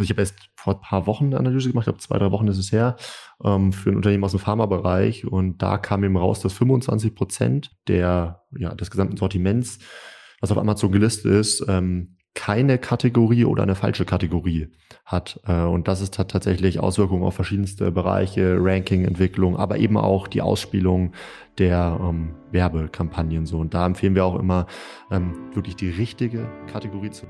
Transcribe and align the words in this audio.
also 0.00 0.04
ich 0.04 0.10
habe 0.10 0.22
erst 0.22 0.36
vor 0.56 0.76
ein 0.76 0.80
paar 0.80 1.06
Wochen 1.06 1.26
eine 1.26 1.38
Analyse 1.38 1.68
gemacht, 1.68 1.82
ich 1.82 1.92
glaube 1.92 2.00
zwei, 2.00 2.18
drei 2.18 2.30
Wochen 2.30 2.48
ist 2.48 2.58
es 2.58 2.72
her, 2.72 2.96
ähm, 3.44 3.72
für 3.72 3.90
ein 3.90 3.96
Unternehmen 3.96 4.24
aus 4.24 4.30
dem 4.30 4.40
Pharmabereich 4.40 5.26
und 5.26 5.58
da 5.58 5.76
kam 5.76 6.04
eben 6.04 6.16
raus, 6.16 6.40
dass 6.40 6.54
25 6.54 7.14
Prozent 7.14 7.70
der, 7.86 8.42
ja, 8.56 8.74
des 8.74 8.90
gesamten 8.90 9.18
Sortiments, 9.18 9.78
was 10.40 10.50
auf 10.50 10.58
Amazon 10.58 10.90
gelistet 10.90 11.32
ist, 11.32 11.64
ähm, 11.68 12.16
keine 12.34 12.78
Kategorie 12.78 13.44
oder 13.44 13.64
eine 13.64 13.74
falsche 13.74 14.06
Kategorie 14.06 14.68
hat. 15.04 15.40
Äh, 15.46 15.62
und 15.62 15.88
das 15.88 16.00
ist, 16.00 16.18
hat 16.18 16.30
tatsächlich 16.30 16.80
Auswirkungen 16.80 17.24
auf 17.24 17.34
verschiedenste 17.34 17.90
Bereiche, 17.90 18.56
Ranking, 18.58 19.04
Entwicklung, 19.04 19.56
aber 19.56 19.78
eben 19.78 19.98
auch 19.98 20.28
die 20.28 20.40
Ausspielung 20.40 21.12
der 21.58 21.98
ähm, 22.00 22.36
Werbekampagnen. 22.52 23.44
So. 23.44 23.58
Und 23.58 23.74
da 23.74 23.84
empfehlen 23.84 24.14
wir 24.14 24.24
auch 24.24 24.38
immer, 24.38 24.66
ähm, 25.10 25.34
wirklich 25.52 25.76
die 25.76 25.90
richtige 25.90 26.48
Kategorie 26.72 27.10
zu. 27.10 27.26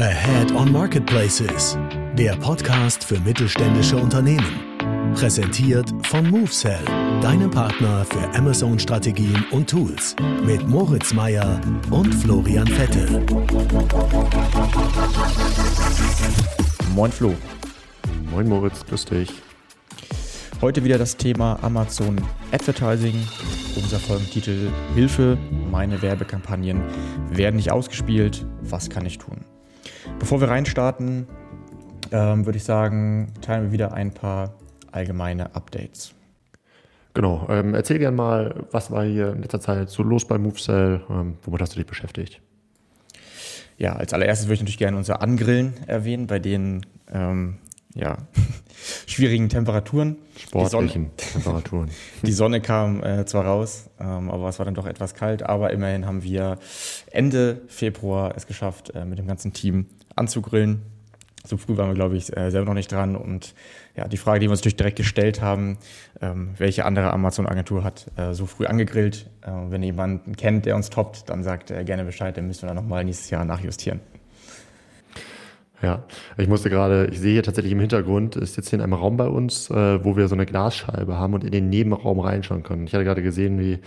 Ahead 0.00 0.50
on 0.52 0.72
Marketplaces, 0.72 1.76
der 2.16 2.34
Podcast 2.36 3.04
für 3.04 3.20
mittelständische 3.20 3.98
Unternehmen. 3.98 5.12
Präsentiert 5.14 5.92
von 6.06 6.26
MoveSell, 6.30 6.82
deinem 7.20 7.50
Partner 7.50 8.06
für 8.06 8.34
Amazon-Strategien 8.34 9.44
und 9.50 9.68
Tools. 9.68 10.16
Mit 10.42 10.66
Moritz 10.66 11.12
Meyer 11.12 11.60
und 11.90 12.14
Florian 12.14 12.66
Vettel. 12.66 13.26
Moin 16.94 17.12
Flo. 17.12 17.34
Moin 18.30 18.48
Moritz, 18.48 18.86
grüß 18.86 19.04
dich. 19.04 19.30
Heute 20.62 20.82
wieder 20.82 20.96
das 20.96 21.18
Thema 21.18 21.58
Amazon 21.60 22.18
Advertising. 22.52 23.22
Unser 23.76 23.98
Folgentitel 23.98 24.70
Hilfe, 24.94 25.36
meine 25.70 26.00
Werbekampagnen 26.00 26.80
werden 27.28 27.56
nicht 27.56 27.70
ausgespielt. 27.70 28.46
Was 28.62 28.88
kann 28.88 29.04
ich 29.04 29.18
tun? 29.18 29.44
Bevor 30.18 30.40
wir 30.40 30.48
reinstarten, 30.48 31.26
ähm, 32.12 32.46
würde 32.46 32.56
ich 32.56 32.64
sagen, 32.64 33.32
teilen 33.40 33.64
wir 33.64 33.72
wieder 33.72 33.92
ein 33.92 34.12
paar 34.12 34.54
allgemeine 34.92 35.54
Updates. 35.54 36.14
Genau, 37.14 37.46
ähm, 37.48 37.74
erzähl 37.74 37.98
gerne 37.98 38.16
mal, 38.16 38.66
was 38.70 38.90
war 38.90 39.04
hier 39.04 39.32
in 39.32 39.42
letzter 39.42 39.60
Zeit 39.60 39.90
so 39.90 40.02
los 40.02 40.26
bei 40.26 40.38
MoveSell, 40.38 41.02
ähm, 41.10 41.38
womit 41.42 41.60
hast 41.60 41.74
du 41.74 41.78
dich 41.78 41.86
beschäftigt? 41.86 42.40
Ja, 43.78 43.94
als 43.94 44.12
allererstes 44.12 44.46
würde 44.46 44.54
ich 44.54 44.60
natürlich 44.60 44.78
gerne 44.78 44.96
unser 44.96 45.22
Angrillen 45.22 45.74
erwähnen, 45.86 46.26
bei 46.26 46.38
den 46.38 46.84
ähm, 47.10 47.58
ja, 47.94 48.18
schwierigen 49.06 49.48
Temperaturen. 49.48 50.16
Sportlichen 50.36 51.10
die 51.16 51.22
Sonne, 51.22 51.32
Temperaturen. 51.32 51.90
die 52.22 52.32
Sonne 52.32 52.60
kam 52.60 53.02
äh, 53.02 53.24
zwar 53.24 53.46
raus, 53.46 53.90
ähm, 53.98 54.30
aber 54.30 54.48
es 54.48 54.58
war 54.58 54.66
dann 54.66 54.74
doch 54.74 54.86
etwas 54.86 55.14
kalt. 55.14 55.42
Aber 55.42 55.72
immerhin 55.72 56.06
haben 56.06 56.22
wir 56.22 56.58
Ende 57.10 57.62
Februar 57.68 58.34
es 58.36 58.46
geschafft, 58.46 58.94
äh, 58.94 59.04
mit 59.04 59.18
dem 59.18 59.26
ganzen 59.26 59.52
Team 59.52 59.86
anzugrillen. 60.16 60.82
So 61.44 61.56
früh 61.56 61.76
waren 61.76 61.88
wir, 61.88 61.94
glaube 61.94 62.16
ich, 62.16 62.36
äh, 62.36 62.50
selber 62.50 62.66
noch 62.66 62.74
nicht 62.74 62.92
dran. 62.92 63.16
Und 63.16 63.54
ja, 63.96 64.06
die 64.06 64.18
Frage, 64.18 64.40
die 64.40 64.46
wir 64.46 64.50
uns 64.50 64.60
natürlich 64.60 64.76
direkt 64.76 64.96
gestellt 64.96 65.40
haben, 65.40 65.78
ähm, 66.20 66.50
welche 66.58 66.84
andere 66.84 67.12
Amazon-Agentur 67.12 67.82
hat 67.82 68.06
äh, 68.16 68.34
so 68.34 68.46
früh 68.46 68.66
angegrillt? 68.66 69.30
Äh, 69.42 69.50
wenn 69.70 69.82
jemanden 69.82 70.36
kennt, 70.36 70.66
der 70.66 70.76
uns 70.76 70.90
toppt, 70.90 71.30
dann 71.30 71.42
sagt 71.42 71.70
er 71.70 71.82
gerne 71.84 72.04
Bescheid, 72.04 72.36
dann 72.36 72.46
müssen 72.46 72.62
wir 72.62 72.68
dann 72.68 72.76
nochmal 72.76 73.04
nächstes 73.04 73.30
Jahr 73.30 73.44
nachjustieren. 73.44 74.00
Ja, 75.82 76.04
ich 76.36 76.46
musste 76.46 76.68
gerade, 76.68 77.06
ich 77.06 77.18
sehe 77.20 77.32
hier 77.32 77.42
tatsächlich 77.42 77.72
im 77.72 77.80
Hintergrund, 77.80 78.36
ist 78.36 78.56
jetzt 78.58 78.68
hier 78.68 78.78
in 78.78 78.82
einem 78.82 78.92
Raum 78.92 79.16
bei 79.16 79.26
uns, 79.26 79.70
äh, 79.70 80.04
wo 80.04 80.14
wir 80.14 80.28
so 80.28 80.34
eine 80.34 80.44
Glasscheibe 80.44 81.16
haben 81.16 81.32
und 81.32 81.42
in 81.42 81.52
den 81.52 81.70
Nebenraum 81.70 82.20
reinschauen 82.20 82.62
können. 82.62 82.86
Ich 82.86 82.92
hatte 82.92 83.04
gerade 83.04 83.22
gesehen, 83.22 83.58
wie 83.58 83.78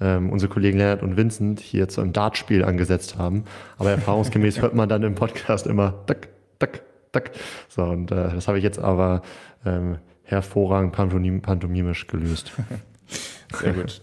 ähm, 0.00 0.30
unsere 0.30 0.50
Kollegen 0.50 0.78
Leonard 0.78 1.02
und 1.02 1.18
Vincent 1.18 1.60
hier 1.60 1.88
zu 1.88 2.00
einem 2.00 2.14
Dartspiel 2.14 2.64
angesetzt 2.64 3.18
haben. 3.18 3.44
Aber 3.76 3.90
erfahrungsgemäß 3.90 4.60
hört 4.62 4.74
man 4.74 4.88
dann 4.88 5.02
im 5.02 5.14
Podcast 5.14 5.66
immer 5.66 6.06
tak, 6.06 6.28
tak, 6.58 6.82
tak. 7.12 7.32
So, 7.68 7.82
und 7.82 8.10
äh, 8.10 8.30
das 8.34 8.48
habe 8.48 8.56
ich 8.56 8.64
jetzt 8.64 8.78
aber 8.78 9.20
ähm, 9.66 9.98
hervorragend 10.24 10.92
pantomim 10.92 11.42
pantomimisch 11.42 12.06
gelöst. 12.06 12.52
Sehr 13.60 13.74
gut. 13.74 14.00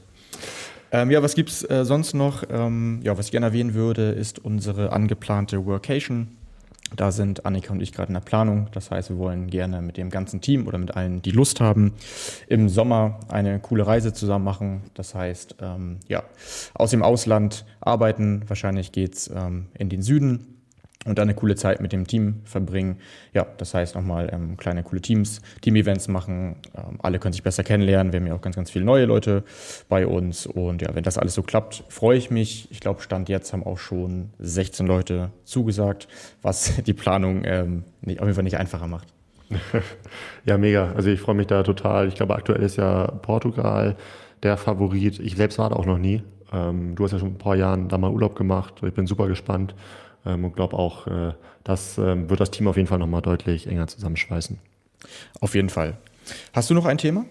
Ähm, 0.92 1.09
ja, 1.12 1.22
was 1.24 1.36
gibt's 1.36 1.68
äh, 1.70 1.84
sonst 1.86 2.14
noch? 2.14 2.44
Ähm, 2.50 3.00
ja, 3.04 3.18
was 3.18 3.26
ich 3.26 3.32
gerne 3.32 3.48
erwähnen 3.48 3.74
würde, 3.74 4.12
ist 4.12 4.40
unsere 4.40 4.92
angeplante 4.92 5.66
Workation. 5.66 6.39
Da 6.96 7.12
sind 7.12 7.46
Annika 7.46 7.72
und 7.72 7.82
ich 7.82 7.94
gerade 7.94 8.10
in 8.10 8.14
der 8.14 8.22
Planung. 8.22 8.68
Das 8.72 8.92
heißt, 8.92 9.10
wir 9.10 9.18
wollen 9.18 9.48
gerne 9.48 9.82
mit 9.82 9.98
dem 9.98 10.10
ganzen 10.10 10.42
Team 10.42 10.68
oder 10.68 10.78
mit 10.78 10.96
allen, 10.96 11.22
die 11.22 11.32
Lust 11.32 11.62
haben, 11.62 11.94
im 12.48 12.70
Sommer 12.70 13.20
eine 13.28 13.60
coole 13.60 13.86
Reise 13.86 14.14
zusammen 14.14 14.46
machen. 14.46 14.84
Das 14.94 15.16
heißt, 15.16 15.56
ähm, 15.62 15.98
ja, 16.08 16.24
aus 16.74 16.92
dem 16.92 17.04
Ausland 17.04 17.66
arbeiten. 17.80 18.44
Wahrscheinlich 18.48 18.92
geht's 18.92 19.30
ähm, 19.34 19.68
in 19.78 19.90
den 19.90 20.02
Süden 20.02 20.59
und 21.06 21.18
dann 21.18 21.30
eine 21.30 21.34
coole 21.34 21.56
Zeit 21.56 21.80
mit 21.80 21.94
dem 21.94 22.08
Team 22.08 22.42
verbringen. 22.44 22.98
Ja, 23.34 23.48
das 23.58 23.74
heißt 23.74 23.96
nochmal 23.96 24.30
ähm, 24.34 24.58
kleine 24.58 24.84
coole 24.84 25.02
Teams, 25.02 25.42
Team-Events 25.62 26.10
machen. 26.10 26.58
Ähm, 26.76 27.00
alle 27.02 27.20
können 27.20 27.32
sich 27.32 27.44
besser 27.44 27.64
kennenlernen. 27.64 28.12
Wir 28.12 28.20
haben 28.20 28.28
ja 28.28 28.36
auch 28.36 28.42
ganz, 28.42 28.58
ganz 28.58 28.70
viele 28.70 28.84
neue 28.84 29.06
Leute 29.06 29.44
bei 29.88 30.06
uns. 30.06 30.46
Und 30.46 30.82
ja, 30.82 30.94
wenn 30.94 31.04
das 31.04 31.18
alles 31.18 31.36
so 31.36 31.42
klappt, 31.42 31.86
freue 31.88 32.18
ich 32.18 32.32
mich. 32.32 32.68
Ich 32.72 32.82
glaube, 32.82 33.02
Stand 33.02 33.30
jetzt 33.30 33.54
haben 33.54 33.64
auch 33.64 33.78
schon 33.78 34.32
16 34.40 34.86
Leute 34.88 35.32
zugesagt, 35.46 36.09
was 36.42 36.76
die 36.86 36.94
Planung 36.94 37.44
ähm, 37.46 37.84
nicht, 38.02 38.20
auf 38.20 38.26
jeden 38.26 38.36
Fall 38.36 38.44
nicht 38.44 38.58
einfacher 38.58 38.88
macht. 38.88 39.08
ja, 40.46 40.58
mega. 40.58 40.92
Also 40.92 41.09
ich 41.09 41.22
freue 41.22 41.36
mich 41.36 41.48
da 41.48 41.64
total. 41.64 42.09
Ich 42.09 42.16
glaube, 42.16 42.36
aktuell 42.36 42.62
ist 42.62 42.76
ja 42.76 43.08
Portugal 43.08 43.96
der 44.44 44.58
Favorit. 44.58 45.20
Ich 45.20 45.38
selbst 45.38 45.59
war 45.59 45.70
da 45.70 45.78
auch 45.78 45.86
noch 45.86 45.98
nie. 45.98 46.24
Ähm, 46.52 46.96
du 46.96 47.06
hast 47.06 47.14
ja 47.14 47.20
schon 47.20 47.30
ein 47.30 47.38
paar 47.38 47.56
Jahren 47.56 47.88
da 47.88 47.98
mal 47.98 48.12
Urlaub 48.12 48.36
gemacht. 48.36 48.82
Ich 48.84 48.94
bin 48.94 49.08
super 49.08 49.28
gespannt 49.28 49.74
ähm, 50.25 50.46
und 50.46 50.56
glaube 50.56 50.78
auch, 50.78 51.07
äh, 51.07 51.34
das 51.63 51.97
äh, 51.97 52.30
wird 52.30 52.40
das 52.40 52.52
Team 52.52 52.68
auf 52.68 52.78
jeden 52.78 52.88
Fall 52.88 53.00
nochmal 53.00 53.22
deutlich 53.22 53.68
enger 53.68 53.88
zusammenschweißen. 53.88 54.59
Auf 55.40 55.56
jeden 55.56 55.69
Fall. 55.69 55.97
Hast 56.53 56.69
du 56.69 56.74
noch 56.74 56.85
ein 56.85 56.97
Thema? 56.97 57.25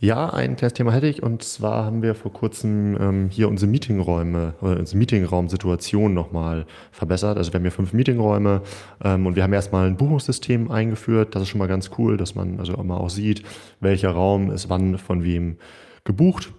Ja, 0.00 0.28
ein 0.28 0.56
kleines 0.56 0.74
Thema 0.74 0.92
hätte 0.92 1.06
ich 1.06 1.22
und 1.22 1.42
zwar 1.42 1.86
haben 1.86 2.02
wir 2.02 2.14
vor 2.14 2.30
kurzem 2.32 2.94
ähm, 3.00 3.28
hier 3.30 3.48
unsere 3.48 3.70
Meetingräume 3.70 4.54
oder 4.60 4.78
unsere 4.78 4.98
Meetingraumsituation 4.98 6.12
nochmal 6.12 6.66
verbessert. 6.92 7.38
Also 7.38 7.52
wir 7.52 7.58
haben 7.58 7.64
hier 7.64 7.70
fünf 7.70 7.92
Meetingräume 7.92 8.60
ähm, 9.02 9.24
und 9.24 9.36
wir 9.36 9.42
haben 9.42 9.52
erstmal 9.52 9.86
ein 9.86 9.96
Buchungssystem 9.96 10.70
eingeführt. 10.70 11.34
Das 11.34 11.42
ist 11.42 11.48
schon 11.48 11.58
mal 11.58 11.68
ganz 11.68 11.90
cool, 11.96 12.16
dass 12.18 12.34
man 12.34 12.58
also 12.58 12.74
immer 12.74 13.00
auch 13.00 13.08
sieht, 13.08 13.44
welcher 13.80 14.10
Raum 14.10 14.50
ist 14.50 14.68
wann 14.68 14.98
von 14.98 15.24
wem 15.24 15.56
gebucht. 16.04 16.52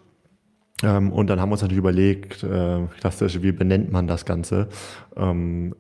Ähm, 0.84 1.12
und 1.12 1.28
dann 1.30 1.40
haben 1.40 1.50
wir 1.50 1.54
uns 1.54 1.62
natürlich 1.62 1.80
überlegt, 1.80 2.44
äh, 2.44 2.80
klassisch, 3.00 3.42
wie 3.42 3.52
benennt 3.52 3.92
man 3.92 4.08
das 4.08 4.26
Ganze? 4.26 4.68
Ähm, 5.16 5.76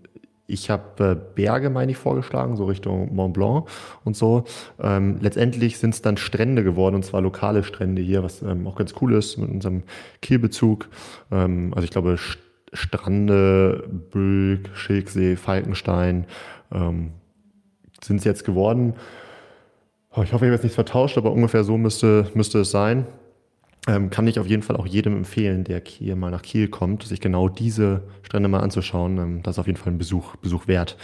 ich 0.47 0.69
habe 0.69 1.03
äh, 1.03 1.33
Berge, 1.35 1.69
meine 1.69 1.91
ich, 1.91 1.97
vorgeschlagen, 1.97 2.55
so 2.55 2.65
Richtung 2.65 3.13
Mont 3.15 3.33
Blanc 3.33 3.67
und 4.03 4.15
so. 4.15 4.43
Ähm, 4.79 5.17
letztendlich 5.19 5.79
sind 5.79 5.95
es 5.95 6.01
dann 6.01 6.17
Strände 6.17 6.63
geworden, 6.63 6.95
und 6.95 7.03
zwar 7.03 7.21
lokale 7.21 7.63
Strände 7.63 8.01
hier, 8.01 8.23
was 8.23 8.41
ähm, 8.41 8.67
auch 8.67 8.75
ganz 8.75 8.93
cool 9.01 9.13
ist 9.13 9.37
mit 9.37 9.49
unserem 9.49 9.83
Kielbezug. 10.21 10.87
Ähm, 11.31 11.73
also 11.73 11.83
ich 11.83 11.91
glaube, 11.91 12.17
St 12.17 12.39
Strande, 12.73 13.87
Bülk, 14.11 14.69
Schilksee, 14.73 15.37
Falkenstein 15.37 16.25
ähm, 16.73 17.11
sind 18.03 18.17
es 18.17 18.25
jetzt 18.25 18.43
geworden. 18.43 18.95
Oh, 20.13 20.23
ich 20.23 20.33
hoffe, 20.33 20.45
ich 20.45 20.49
habe 20.49 20.55
jetzt 20.55 20.63
nichts 20.63 20.75
vertauscht, 20.75 21.17
aber 21.17 21.31
ungefähr 21.31 21.63
so 21.63 21.77
müsste, 21.77 22.29
müsste 22.33 22.59
es 22.59 22.71
sein. 22.71 23.05
Ähm, 23.87 24.09
kann 24.09 24.27
ich 24.27 24.39
auf 24.39 24.47
jeden 24.47 24.63
Fall 24.63 24.77
auch 24.77 24.87
jedem 24.87 25.15
empfehlen, 25.15 25.63
der 25.63 25.81
hier 25.85 26.15
mal 26.15 26.31
nach 26.31 26.41
Kiel 26.41 26.67
kommt, 26.69 27.03
sich 27.03 27.21
genau 27.21 27.49
diese 27.49 28.03
Strände 28.23 28.49
mal 28.49 28.61
anzuschauen. 28.61 29.17
Ähm, 29.17 29.43
das 29.43 29.55
ist 29.55 29.59
auf 29.59 29.67
jeden 29.67 29.77
Fall 29.77 29.93
ein 29.93 29.97
Besuch, 29.99 30.35
Besuch 30.37 30.67
wert. 30.67 30.97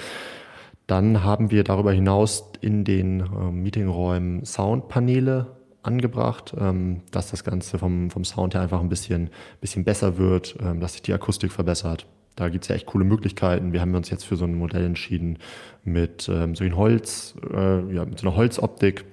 Dann 0.87 1.23
haben 1.23 1.51
wir 1.51 1.63
darüber 1.63 1.91
hinaus 1.93 2.51
in 2.59 2.83
den 2.83 3.21
ähm, 3.21 3.61
Meetingräumen 3.61 4.45
Soundpaneele 4.45 5.47
angebracht, 5.83 6.53
ähm, 6.59 7.01
dass 7.11 7.31
das 7.31 7.43
Ganze 7.43 7.77
vom, 7.77 8.09
vom 8.09 8.23
Sound 8.23 8.55
her 8.55 8.61
einfach 8.61 8.81
ein 8.81 8.89
bisschen, 8.89 9.29
bisschen 9.61 9.83
besser 9.83 10.17
wird, 10.17 10.55
ähm, 10.61 10.79
dass 10.79 10.93
sich 10.93 11.01
die 11.01 11.13
Akustik 11.13 11.51
verbessert. 11.51 12.07
Da 12.35 12.49
gibt 12.49 12.63
es 12.63 12.69
ja 12.69 12.75
echt 12.75 12.85
coole 12.85 13.05
Möglichkeiten. 13.05 13.73
Wir 13.73 13.81
haben 13.81 13.93
uns 13.93 14.09
jetzt 14.09 14.25
für 14.25 14.35
so 14.35 14.45
ein 14.45 14.55
Modell 14.55 14.85
entschieden 14.85 15.37
mit 15.83 16.29
ähm, 16.29 16.55
so 16.55 16.63
ein 16.63 16.75
Holz, 16.75 17.35
äh, 17.53 17.93
ja, 17.93 18.05
mit 18.05 18.19
so 18.19 18.27
einer 18.27 18.35
Holzoptik. 18.35 19.05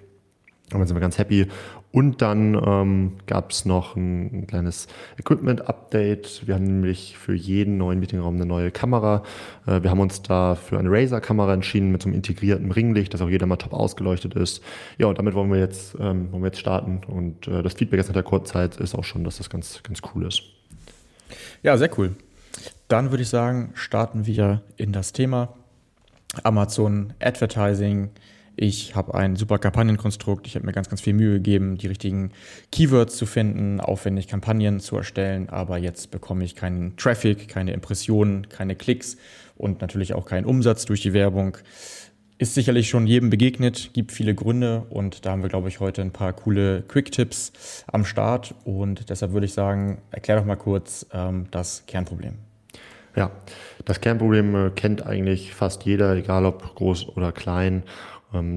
Damit 0.70 0.88
sind 0.88 0.96
wir 0.96 1.00
ganz 1.00 1.18
happy. 1.18 1.46
Und 1.90 2.20
dann 2.20 2.54
ähm, 2.54 3.12
gab 3.26 3.50
es 3.50 3.64
noch 3.64 3.96
ein, 3.96 4.40
ein 4.40 4.46
kleines 4.46 4.88
Equipment-Update. 5.18 6.46
Wir 6.46 6.54
haben 6.54 6.64
nämlich 6.64 7.16
für 7.16 7.34
jeden 7.34 7.78
neuen 7.78 7.98
Meetingraum 7.98 8.34
eine 8.34 8.44
neue 8.44 8.70
Kamera. 8.70 9.22
Äh, 9.66 9.82
wir 9.82 9.90
haben 9.90 10.00
uns 10.00 10.20
da 10.20 10.54
für 10.54 10.78
eine 10.78 10.90
Razer-Kamera 10.90 11.54
entschieden 11.54 11.90
mit 11.90 12.02
so 12.02 12.08
einem 12.08 12.16
integrierten 12.16 12.70
Ringlicht, 12.72 13.14
dass 13.14 13.22
auch 13.22 13.30
jeder 13.30 13.46
mal 13.46 13.56
top 13.56 13.72
ausgeleuchtet 13.72 14.34
ist. 14.34 14.62
Ja, 14.98 15.06
und 15.06 15.16
damit 15.16 15.32
wollen 15.32 15.50
wir 15.50 15.58
jetzt, 15.58 15.94
ähm, 15.98 16.30
wollen 16.30 16.42
wir 16.42 16.48
jetzt 16.48 16.60
starten. 16.60 17.00
Und 17.06 17.48
äh, 17.48 17.62
das 17.62 17.72
Feedback 17.72 17.98
jetzt 17.98 18.08
nach 18.08 18.14
der 18.14 18.22
Kurzzeit 18.22 18.76
ist 18.76 18.94
auch 18.94 19.04
schon, 19.04 19.24
dass 19.24 19.38
das 19.38 19.48
ganz, 19.48 19.82
ganz 19.82 20.02
cool 20.14 20.26
ist. 20.26 20.42
Ja, 21.62 21.78
sehr 21.78 21.90
cool. 21.98 22.16
Dann 22.88 23.10
würde 23.10 23.22
ich 23.22 23.30
sagen, 23.30 23.70
starten 23.74 24.26
wir 24.26 24.60
in 24.76 24.92
das 24.92 25.12
Thema 25.12 25.54
Amazon 26.42 27.14
Advertising 27.18 28.10
ich 28.60 28.96
habe 28.96 29.14
ein 29.14 29.36
super 29.36 29.58
Kampagnenkonstrukt, 29.58 30.48
ich 30.48 30.56
habe 30.56 30.66
mir 30.66 30.72
ganz, 30.72 30.88
ganz 30.88 31.00
viel 31.00 31.12
Mühe 31.12 31.34
gegeben, 31.34 31.78
die 31.78 31.86
richtigen 31.86 32.32
Keywords 32.72 33.16
zu 33.16 33.24
finden, 33.24 33.80
aufwendig 33.80 34.26
Kampagnen 34.26 34.80
zu 34.80 34.96
erstellen, 34.96 35.48
aber 35.48 35.78
jetzt 35.78 36.10
bekomme 36.10 36.44
ich 36.44 36.56
keinen 36.56 36.96
Traffic, 36.96 37.46
keine 37.46 37.72
Impressionen, 37.72 38.48
keine 38.48 38.74
Klicks 38.74 39.16
und 39.56 39.80
natürlich 39.80 40.12
auch 40.12 40.26
keinen 40.26 40.44
Umsatz 40.44 40.86
durch 40.86 41.02
die 41.02 41.12
Werbung. 41.12 41.56
Ist 42.38 42.54
sicherlich 42.54 42.88
schon 42.88 43.06
jedem 43.06 43.30
begegnet, 43.30 43.90
gibt 43.92 44.10
viele 44.10 44.34
Gründe 44.34 44.86
und 44.90 45.24
da 45.24 45.30
haben 45.30 45.42
wir, 45.42 45.48
glaube 45.48 45.68
ich, 45.68 45.78
heute 45.78 46.02
ein 46.02 46.12
paar 46.12 46.32
coole 46.32 46.82
Quick-Tipps 46.82 47.84
am 47.86 48.04
Start 48.04 48.56
und 48.64 49.08
deshalb 49.08 49.32
würde 49.32 49.46
ich 49.46 49.52
sagen, 49.52 49.98
erklär 50.10 50.38
doch 50.38 50.44
mal 50.44 50.56
kurz 50.56 51.06
ähm, 51.12 51.46
das 51.52 51.84
Kernproblem. 51.86 52.34
Ja, 53.14 53.30
das 53.84 54.00
Kernproblem 54.00 54.54
äh, 54.54 54.70
kennt 54.70 55.06
eigentlich 55.06 55.54
fast 55.54 55.84
jeder, 55.84 56.14
egal 56.16 56.44
ob 56.44 56.74
groß 56.74 57.08
oder 57.16 57.32
klein, 57.32 57.82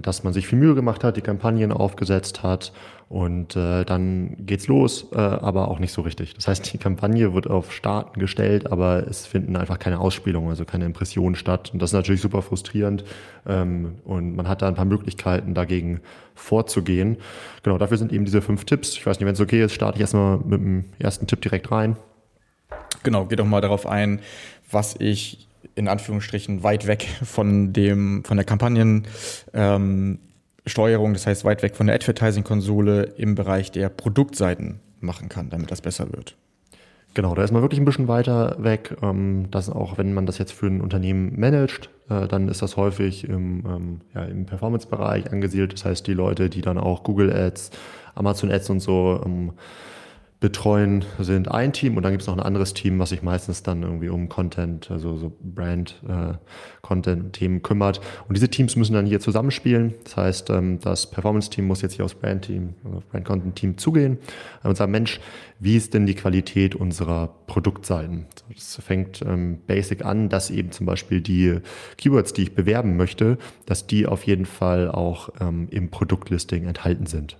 dass 0.01 0.23
man 0.23 0.33
sich 0.33 0.47
viel 0.47 0.59
Mühe 0.59 0.75
gemacht 0.75 1.03
hat, 1.03 1.15
die 1.15 1.21
Kampagnen 1.21 1.71
aufgesetzt 1.71 2.43
hat 2.43 2.73
und 3.11 3.57
äh, 3.57 3.83
dann 3.83 4.37
geht's 4.39 4.67
los, 4.67 5.07
äh, 5.11 5.17
aber 5.17 5.67
auch 5.67 5.79
nicht 5.79 5.91
so 5.91 6.01
richtig. 6.01 6.33
Das 6.33 6.47
heißt, 6.47 6.71
die 6.71 6.77
Kampagne 6.77 7.33
wird 7.33 7.45
auf 7.45 7.73
Starten 7.73 8.21
gestellt, 8.21 8.71
aber 8.71 9.05
es 9.05 9.25
finden 9.25 9.57
einfach 9.57 9.79
keine 9.79 9.99
Ausspielungen, 9.99 10.49
also 10.49 10.63
keine 10.63 10.85
Impressionen 10.85 11.35
statt. 11.35 11.71
Und 11.73 11.81
das 11.81 11.89
ist 11.89 11.93
natürlich 11.93 12.21
super 12.21 12.41
frustrierend. 12.41 13.03
Ähm, 13.45 13.95
und 14.05 14.37
man 14.37 14.47
hat 14.47 14.61
da 14.61 14.69
ein 14.69 14.75
paar 14.75 14.85
Möglichkeiten, 14.85 15.53
dagegen 15.53 15.99
vorzugehen. 16.35 17.17
Genau, 17.63 17.77
dafür 17.77 17.97
sind 17.97 18.13
eben 18.13 18.23
diese 18.23 18.41
fünf 18.41 18.63
Tipps. 18.63 18.93
Ich 18.93 19.05
weiß 19.05 19.19
nicht, 19.19 19.27
wenn 19.27 19.33
es 19.33 19.41
okay 19.41 19.61
ist, 19.61 19.73
starte 19.73 19.97
ich 19.97 20.01
erstmal 20.01 20.37
mit 20.37 20.61
dem 20.61 20.85
ersten 20.97 21.27
Tipp 21.27 21.41
direkt 21.41 21.69
rein. 21.69 21.97
Genau, 23.03 23.25
geht 23.25 23.39
doch 23.39 23.45
mal 23.45 23.59
darauf 23.59 23.87
ein, 23.87 24.21
was 24.69 24.95
ich 24.99 25.49
in 25.81 25.87
Anführungsstrichen 25.87 26.63
weit 26.63 26.87
weg 26.87 27.07
von 27.23 27.73
dem, 27.73 28.23
von 28.23 28.37
der 28.37 28.45
Kampagnen 28.45 29.07
ähm, 29.53 30.19
das 30.63 31.25
heißt 31.25 31.43
weit 31.43 31.63
weg 31.63 31.75
von 31.75 31.87
der 31.87 31.95
Advertising-Konsole 31.95 33.13
im 33.17 33.33
Bereich 33.33 33.71
der 33.71 33.89
Produktseiten 33.89 34.79
machen 34.99 35.27
kann, 35.27 35.49
damit 35.49 35.71
das 35.71 35.81
besser 35.81 36.13
wird. 36.13 36.37
Genau, 37.13 37.33
da 37.33 37.43
ist 37.43 37.51
man 37.51 37.63
wirklich 37.63 37.79
ein 37.79 37.85
bisschen 37.85 38.07
weiter 38.07 38.55
weg. 38.59 38.95
Ähm, 39.01 39.47
das 39.49 39.69
auch, 39.69 39.97
wenn 39.97 40.13
man 40.13 40.27
das 40.27 40.37
jetzt 40.37 40.53
für 40.53 40.67
ein 40.67 40.79
Unternehmen 40.79 41.37
managt, 41.37 41.89
äh, 42.09 42.27
dann 42.27 42.47
ist 42.47 42.61
das 42.61 42.77
häufig 42.77 43.27
im, 43.27 43.65
ähm, 43.65 44.01
ja, 44.13 44.23
im 44.23 44.45
Performance-Bereich 44.45 45.31
angesiedelt. 45.31 45.73
Das 45.73 45.83
heißt, 45.83 46.07
die 46.07 46.13
Leute, 46.13 46.49
die 46.49 46.61
dann 46.61 46.77
auch 46.77 47.03
Google 47.03 47.33
Ads, 47.33 47.71
Amazon 48.15 48.51
Ads 48.51 48.69
und 48.69 48.79
so 48.79 49.19
ähm, 49.25 49.53
betreuen, 50.41 51.05
sind 51.19 51.49
ein 51.51 51.71
Team 51.71 51.95
und 51.95 52.03
dann 52.03 52.11
gibt 52.11 52.23
es 52.23 52.27
noch 52.27 52.35
ein 52.35 52.43
anderes 52.43 52.73
Team, 52.73 52.97
was 52.97 53.09
sich 53.09 53.21
meistens 53.21 53.61
dann 53.61 53.83
irgendwie 53.83 54.09
um 54.09 54.27
Content, 54.27 54.89
also 54.89 55.15
so 55.15 55.31
Brand, 55.39 56.01
äh, 56.07 56.33
Content-Themen 56.91 57.61
kümmert. 57.61 58.01
Und 58.27 58.35
diese 58.35 58.49
Teams 58.49 58.75
müssen 58.75 58.93
dann 58.93 59.05
hier 59.05 59.21
zusammenspielen. 59.21 59.93
Das 60.03 60.17
heißt, 60.17 60.49
ähm, 60.49 60.79
das 60.81 61.09
Performance-Team 61.09 61.65
muss 61.65 61.81
jetzt 61.81 61.93
hier 61.93 62.03
aufs 62.03 62.15
Brand-Team, 62.15 62.73
also 62.83 63.01
Brand-Content-Team 63.11 63.77
zugehen 63.77 64.17
und 64.63 64.75
sagen, 64.75 64.91
Mensch, 64.91 65.21
wie 65.59 65.77
ist 65.77 65.93
denn 65.93 66.05
die 66.05 66.15
Qualität 66.15 66.75
unserer 66.75 67.29
Produktseiten? 67.47 68.25
Das 68.53 68.81
fängt 68.83 69.21
ähm, 69.21 69.59
basic 69.67 70.03
an, 70.03 70.27
dass 70.27 70.49
eben 70.49 70.71
zum 70.71 70.85
Beispiel 70.85 71.21
die 71.21 71.59
Keywords, 71.97 72.33
die 72.33 72.43
ich 72.43 72.55
bewerben 72.55 72.97
möchte, 72.97 73.37
dass 73.65 73.87
die 73.87 74.05
auf 74.05 74.23
jeden 74.27 74.45
Fall 74.45 74.91
auch 74.91 75.29
ähm, 75.39 75.69
im 75.71 75.89
Produktlisting 75.91 76.65
enthalten 76.65 77.05
sind. 77.05 77.37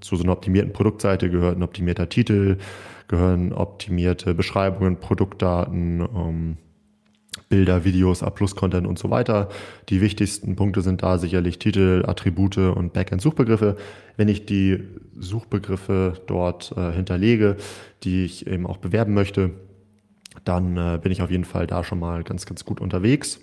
Zu 0.00 0.16
so 0.16 0.22
einer 0.22 0.32
optimierten 0.32 0.72
Produktseite 0.72 1.30
gehört 1.30 1.58
ein 1.58 1.62
optimierter 1.62 2.08
Titel, 2.08 2.56
gehören 3.08 3.52
optimierte 3.52 4.34
Beschreibungen, 4.34 4.96
Produktdaten, 4.96 6.56
Bilder, 7.50 7.84
Videos, 7.84 8.22
A-Plus-Content 8.22 8.86
und 8.86 8.98
so 8.98 9.10
weiter. 9.10 9.48
Die 9.90 10.00
wichtigsten 10.00 10.56
Punkte 10.56 10.80
sind 10.80 11.02
da 11.02 11.18
sicherlich 11.18 11.58
Titel, 11.58 12.04
Attribute 12.06 12.56
und 12.56 12.92
Backend-Suchbegriffe. 12.92 13.76
Wenn 14.16 14.28
ich 14.28 14.46
die 14.46 14.78
Suchbegriffe 15.18 16.14
dort 16.26 16.72
äh, 16.76 16.92
hinterlege, 16.92 17.56
die 18.04 18.24
ich 18.24 18.46
eben 18.46 18.66
auch 18.66 18.78
bewerben 18.78 19.14
möchte, 19.14 19.50
dann 20.44 20.76
äh, 20.76 20.98
bin 21.02 21.10
ich 21.10 21.22
auf 21.22 21.30
jeden 21.30 21.44
Fall 21.44 21.66
da 21.66 21.82
schon 21.82 21.98
mal 21.98 22.22
ganz, 22.22 22.46
ganz 22.46 22.64
gut 22.64 22.80
unterwegs. 22.80 23.40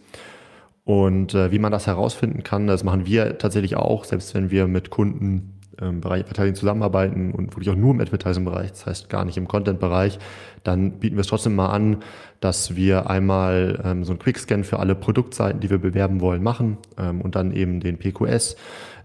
Und 0.85 1.33
äh, 1.33 1.51
wie 1.51 1.59
man 1.59 1.73
das 1.73 1.85
herausfinden 1.85 2.43
kann, 2.43 2.65
das 2.65 2.85
machen 2.85 3.05
wir 3.05 3.37
tatsächlich 3.37 3.75
auch, 3.75 4.05
selbst 4.05 4.33
wenn 4.33 4.51
wir 4.51 4.67
mit 4.67 4.89
Kunden 4.89 5.56
im 5.81 6.01
Bereich 6.01 6.21
Advertising 6.21 6.55
zusammenarbeiten 6.55 7.31
und 7.31 7.51
wirklich 7.51 7.69
auch 7.69 7.75
nur 7.75 7.93
im 7.93 8.01
Advertising-Bereich, 8.01 8.71
das 8.71 8.85
heißt 8.85 9.09
gar 9.09 9.25
nicht 9.25 9.37
im 9.37 9.47
Content-Bereich, 9.47 10.19
dann 10.63 10.93
bieten 10.93 11.15
wir 11.15 11.21
es 11.21 11.27
trotzdem 11.27 11.55
mal 11.55 11.69
an, 11.69 11.97
dass 12.39 12.75
wir 12.75 13.09
einmal 13.09 13.81
ähm, 13.83 14.03
so 14.03 14.11
einen 14.11 14.19
Quickscan 14.19 14.63
für 14.63 14.79
alle 14.79 14.95
Produktseiten, 14.95 15.59
die 15.59 15.69
wir 15.69 15.77
bewerben 15.77 16.21
wollen, 16.21 16.43
machen 16.43 16.77
ähm, 16.97 17.21
und 17.21 17.35
dann 17.35 17.51
eben 17.51 17.79
den 17.79 17.97
PQS 17.97 18.55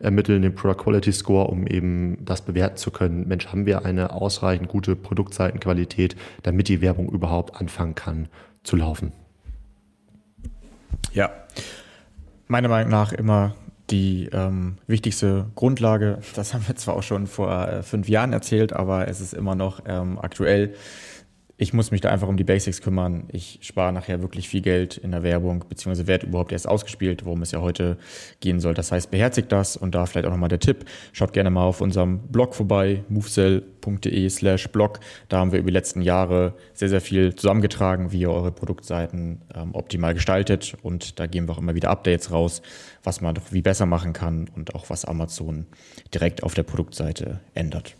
ermitteln, 0.00 0.42
den 0.42 0.54
Product 0.54 0.82
Quality 0.82 1.12
Score, 1.12 1.48
um 1.48 1.66
eben 1.66 2.18
das 2.24 2.42
bewerten 2.42 2.76
zu 2.76 2.90
können. 2.90 3.28
Mensch, 3.28 3.46
haben 3.48 3.66
wir 3.66 3.84
eine 3.84 4.12
ausreichend 4.12 4.68
gute 4.68 4.96
Produktseitenqualität, 4.96 6.16
damit 6.42 6.68
die 6.68 6.80
Werbung 6.80 7.08
überhaupt 7.08 7.60
anfangen 7.60 7.94
kann 7.94 8.28
zu 8.64 8.76
laufen? 8.76 9.12
Ja, 11.12 11.30
meiner 12.48 12.68
Meinung 12.68 12.90
nach 12.90 13.12
immer 13.12 13.54
die 13.92 14.28
ähm, 14.32 14.78
wichtigste 14.86 15.46
Grundlage. 15.54 16.18
Das 16.34 16.54
haben 16.54 16.66
wir 16.66 16.74
zwar 16.76 16.96
auch 16.96 17.02
schon 17.02 17.26
vor 17.26 17.68
äh, 17.68 17.82
fünf 17.82 18.08
Jahren 18.08 18.32
erzählt, 18.32 18.72
aber 18.72 19.06
es 19.06 19.20
ist 19.20 19.34
immer 19.34 19.54
noch 19.54 19.82
ähm, 19.86 20.18
aktuell 20.18 20.74
ich 21.56 21.72
muss 21.72 21.90
mich 21.90 22.00
da 22.00 22.10
einfach 22.10 22.28
um 22.28 22.36
die 22.36 22.44
Basics 22.44 22.80
kümmern. 22.80 23.24
Ich 23.28 23.58
spare 23.62 23.92
nachher 23.92 24.20
wirklich 24.22 24.48
viel 24.48 24.62
Geld 24.62 24.96
in 24.96 25.10
der 25.12 25.22
Werbung, 25.22 25.64
beziehungsweise 25.68 26.06
werde 26.06 26.26
überhaupt 26.26 26.52
erst 26.52 26.66
ausgespielt, 26.66 27.24
worum 27.24 27.42
es 27.42 27.52
ja 27.52 27.60
heute 27.60 27.98
gehen 28.40 28.58
soll. 28.58 28.74
Das 28.74 28.90
heißt, 28.90 29.10
beherzigt 29.10 29.52
das 29.52 29.76
und 29.76 29.94
da 29.94 30.06
vielleicht 30.06 30.26
auch 30.26 30.30
nochmal 30.30 30.48
der 30.48 30.58
Tipp. 30.58 30.84
Schaut 31.12 31.32
gerne 31.32 31.50
mal 31.50 31.64
auf 31.64 31.80
unserem 31.80 32.18
Blog 32.28 32.54
vorbei, 32.54 33.04
movesell.de 33.08 34.28
slash 34.28 34.68
blog. 34.68 35.00
Da 35.28 35.38
haben 35.38 35.52
wir 35.52 35.58
über 35.58 35.68
die 35.70 35.74
letzten 35.74 36.02
Jahre 36.02 36.54
sehr, 36.74 36.88
sehr 36.88 37.00
viel 37.00 37.34
zusammengetragen, 37.34 38.12
wie 38.12 38.20
ihr 38.20 38.30
eure 38.30 38.50
Produktseiten 38.50 39.42
ähm, 39.54 39.74
optimal 39.74 40.14
gestaltet 40.14 40.74
und 40.82 41.20
da 41.20 41.26
geben 41.26 41.48
wir 41.48 41.52
auch 41.52 41.58
immer 41.58 41.74
wieder 41.74 41.90
Updates 41.90 42.30
raus, 42.30 42.62
was 43.04 43.20
man 43.20 43.34
doch 43.34 43.52
wie 43.52 43.62
besser 43.62 43.86
machen 43.86 44.12
kann 44.12 44.48
und 44.56 44.74
auch 44.74 44.90
was 44.90 45.04
Amazon 45.04 45.66
direkt 46.12 46.42
auf 46.42 46.54
der 46.54 46.62
Produktseite 46.62 47.40
ändert. 47.54 47.96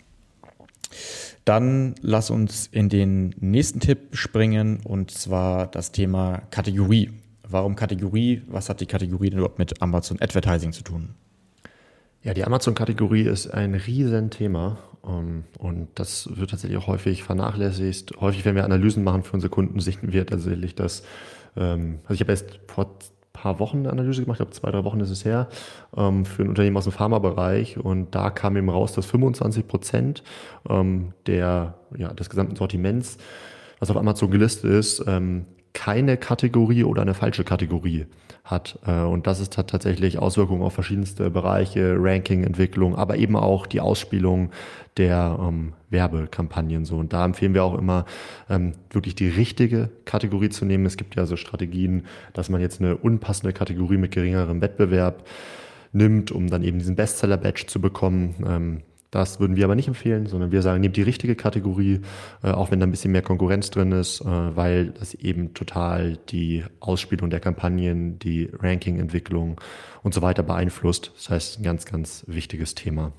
Dann 1.44 1.94
lass 2.00 2.30
uns 2.30 2.68
in 2.68 2.88
den 2.88 3.34
nächsten 3.40 3.80
Tipp 3.80 4.16
springen 4.16 4.80
und 4.84 5.10
zwar 5.10 5.66
das 5.66 5.90
Thema 5.90 6.42
Kategorie. 6.50 7.10
Warum 7.48 7.74
Kategorie? 7.74 8.42
Was 8.46 8.68
hat 8.68 8.80
die 8.80 8.86
Kategorie 8.86 9.30
denn 9.30 9.38
überhaupt 9.38 9.58
mit 9.58 9.82
Amazon 9.82 10.18
Advertising 10.20 10.72
zu 10.72 10.82
tun? 10.82 11.14
Ja, 12.22 12.34
die 12.34 12.44
Amazon-Kategorie 12.44 13.22
ist 13.22 13.48
ein 13.48 13.74
Riesenthema 13.74 14.78
ähm, 15.04 15.44
und 15.58 15.88
das 15.96 16.28
wird 16.36 16.50
tatsächlich 16.50 16.78
auch 16.78 16.86
häufig 16.86 17.24
vernachlässigt. 17.24 18.12
Häufig, 18.20 18.44
wenn 18.44 18.54
wir 18.54 18.64
Analysen 18.64 19.02
machen 19.02 19.24
für 19.24 19.32
unsere 19.32 19.50
Kunden, 19.50 19.80
sichten 19.80 20.12
wir 20.12 20.24
tatsächlich, 20.24 20.76
dass, 20.76 21.02
ähm, 21.56 21.98
also 22.04 22.14
ich 22.14 22.20
habe 22.20 22.30
erst 22.30 22.60
vor 22.68 22.96
paar 23.32 23.58
Wochen 23.58 23.78
eine 23.78 23.90
Analyse 23.90 24.22
gemacht, 24.22 24.36
ich 24.36 24.46
glaube 24.46 24.52
zwei, 24.52 24.70
drei 24.70 24.84
Wochen 24.84 25.00
ist 25.00 25.10
es 25.10 25.24
her, 25.24 25.48
ähm, 25.96 26.24
für 26.24 26.42
ein 26.42 26.48
Unternehmen 26.48 26.76
aus 26.76 26.84
dem 26.84 26.92
Pharmabereich. 26.92 27.78
Und 27.78 28.14
da 28.14 28.30
kam 28.30 28.56
eben 28.56 28.68
raus, 28.68 28.92
dass 28.92 29.06
25 29.06 29.66
Prozent 29.66 30.22
ähm, 30.68 31.12
der, 31.26 31.74
ja, 31.96 32.12
des 32.12 32.30
gesamten 32.30 32.56
Sortiments, 32.56 33.18
was 33.78 33.90
auf 33.90 33.96
Amazon 33.96 34.30
gelistet 34.30 34.70
ist, 34.70 35.04
ähm, 35.06 35.46
keine 35.72 36.16
Kategorie 36.16 36.84
oder 36.84 37.02
eine 37.02 37.14
falsche 37.14 37.44
Kategorie 37.44 38.06
hat. 38.44 38.78
Äh, 38.86 39.00
und 39.00 39.26
das 39.26 39.40
ist, 39.40 39.56
hat 39.56 39.70
tatsächlich 39.70 40.18
Auswirkungen 40.18 40.62
auf 40.62 40.74
verschiedenste 40.74 41.30
Bereiche, 41.30 41.96
Ranking, 41.98 42.44
Entwicklung, 42.44 42.96
aber 42.96 43.16
eben 43.16 43.36
auch 43.36 43.66
die 43.66 43.80
Ausspielung 43.80 44.50
der 44.96 45.38
ähm, 45.40 45.72
Werbekampagnen 45.90 46.84
so. 46.84 46.96
Und 46.96 47.12
da 47.12 47.24
empfehlen 47.24 47.54
wir 47.54 47.64
auch 47.64 47.78
immer, 47.78 48.04
ähm, 48.50 48.72
wirklich 48.90 49.14
die 49.14 49.28
richtige 49.28 49.90
Kategorie 50.04 50.50
zu 50.50 50.64
nehmen. 50.64 50.84
Es 50.86 50.96
gibt 50.96 51.16
ja 51.16 51.24
so 51.26 51.36
Strategien, 51.36 52.04
dass 52.34 52.50
man 52.50 52.60
jetzt 52.60 52.80
eine 52.80 52.96
unpassende 52.96 53.52
Kategorie 53.52 53.96
mit 53.96 54.12
geringerem 54.12 54.60
Wettbewerb 54.60 55.24
nimmt, 55.92 56.30
um 56.32 56.48
dann 56.48 56.62
eben 56.62 56.78
diesen 56.78 56.96
Bestseller-Badge 56.96 57.66
zu 57.66 57.80
bekommen. 57.80 58.34
Ähm, 58.46 58.82
das 59.12 59.38
würden 59.38 59.56
wir 59.56 59.64
aber 59.64 59.74
nicht 59.76 59.88
empfehlen, 59.88 60.26
sondern 60.26 60.52
wir 60.52 60.62
sagen, 60.62 60.80
nehmt 60.80 60.96
die 60.96 61.02
richtige 61.02 61.36
Kategorie, 61.36 62.00
äh, 62.42 62.50
auch 62.50 62.70
wenn 62.70 62.80
da 62.80 62.86
ein 62.86 62.90
bisschen 62.90 63.12
mehr 63.12 63.22
Konkurrenz 63.22 63.70
drin 63.70 63.92
ist, 63.92 64.22
äh, 64.22 64.24
weil 64.24 64.86
das 64.86 65.12
eben 65.14 65.52
total 65.52 66.16
die 66.30 66.64
Ausspielung 66.80 67.28
der 67.28 67.38
Kampagnen, 67.38 68.18
die 68.18 68.48
Ranking-Entwicklung 68.58 69.60
und 70.02 70.14
so 70.14 70.22
weiter 70.22 70.42
beeinflusst. 70.42 71.12
Das 71.14 71.28
heißt, 71.28 71.60
ein 71.60 71.62
ganz, 71.62 71.84
ganz 71.84 72.24
wichtiges 72.26 72.74
Thema. 72.74 73.12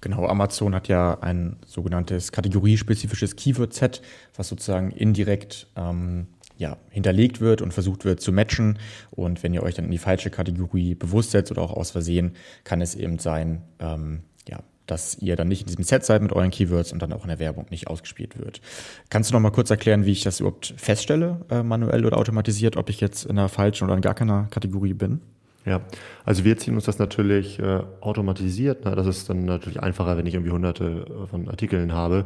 Genau, 0.00 0.26
Amazon 0.26 0.74
hat 0.74 0.88
ja 0.88 1.18
ein 1.20 1.56
sogenanntes 1.66 2.32
kategoriespezifisches 2.32 3.36
Keyword-Set, 3.36 4.00
was 4.34 4.48
sozusagen 4.48 4.92
indirekt 4.92 5.66
ähm, 5.76 6.26
ja, 6.56 6.78
hinterlegt 6.88 7.42
wird 7.42 7.60
und 7.60 7.74
versucht 7.74 8.06
wird 8.06 8.22
zu 8.22 8.32
matchen. 8.32 8.78
Und 9.10 9.42
wenn 9.42 9.52
ihr 9.52 9.62
euch 9.62 9.74
dann 9.74 9.84
in 9.84 9.90
die 9.90 9.98
falsche 9.98 10.30
Kategorie 10.30 10.94
bewusst 10.94 11.32
setzt 11.32 11.50
oder 11.50 11.60
auch 11.60 11.74
aus 11.74 11.90
Versehen, 11.90 12.32
kann 12.64 12.80
es 12.80 12.94
eben 12.94 13.18
sein, 13.18 13.60
ähm, 13.78 14.20
ja, 14.50 14.60
dass 14.86 15.16
ihr 15.18 15.36
dann 15.36 15.48
nicht 15.48 15.62
in 15.62 15.66
diesem 15.68 15.84
Set 15.84 16.04
seid 16.04 16.22
mit 16.22 16.32
euren 16.32 16.50
Keywords 16.50 16.92
und 16.92 17.00
dann 17.00 17.12
auch 17.12 17.22
in 17.22 17.28
der 17.28 17.38
Werbung 17.38 17.66
nicht 17.70 17.86
ausgespielt 17.86 18.38
wird. 18.38 18.60
Kannst 19.08 19.30
du 19.30 19.34
noch 19.34 19.40
mal 19.40 19.50
kurz 19.50 19.70
erklären, 19.70 20.04
wie 20.04 20.12
ich 20.12 20.22
das 20.22 20.40
überhaupt 20.40 20.74
feststelle, 20.76 21.40
äh, 21.50 21.62
manuell 21.62 22.04
oder 22.04 22.18
automatisiert, 22.18 22.76
ob 22.76 22.90
ich 22.90 23.00
jetzt 23.00 23.24
in 23.24 23.38
einer 23.38 23.48
falschen 23.48 23.84
oder 23.84 23.94
in 23.94 24.00
gar 24.00 24.14
keiner 24.14 24.48
Kategorie 24.50 24.94
bin? 24.94 25.20
Ja, 25.66 25.82
also 26.24 26.44
wir 26.44 26.56
ziehen 26.56 26.74
uns 26.74 26.86
das 26.86 26.98
natürlich 26.98 27.58
äh, 27.58 27.80
automatisiert. 28.00 28.86
Ne? 28.86 28.96
Das 28.96 29.06
ist 29.06 29.28
dann 29.28 29.44
natürlich 29.44 29.78
einfacher, 29.82 30.16
wenn 30.16 30.24
ich 30.24 30.32
irgendwie 30.32 30.52
hunderte 30.52 31.04
äh, 31.06 31.26
von 31.26 31.48
Artikeln 31.48 31.92
habe. 31.92 32.24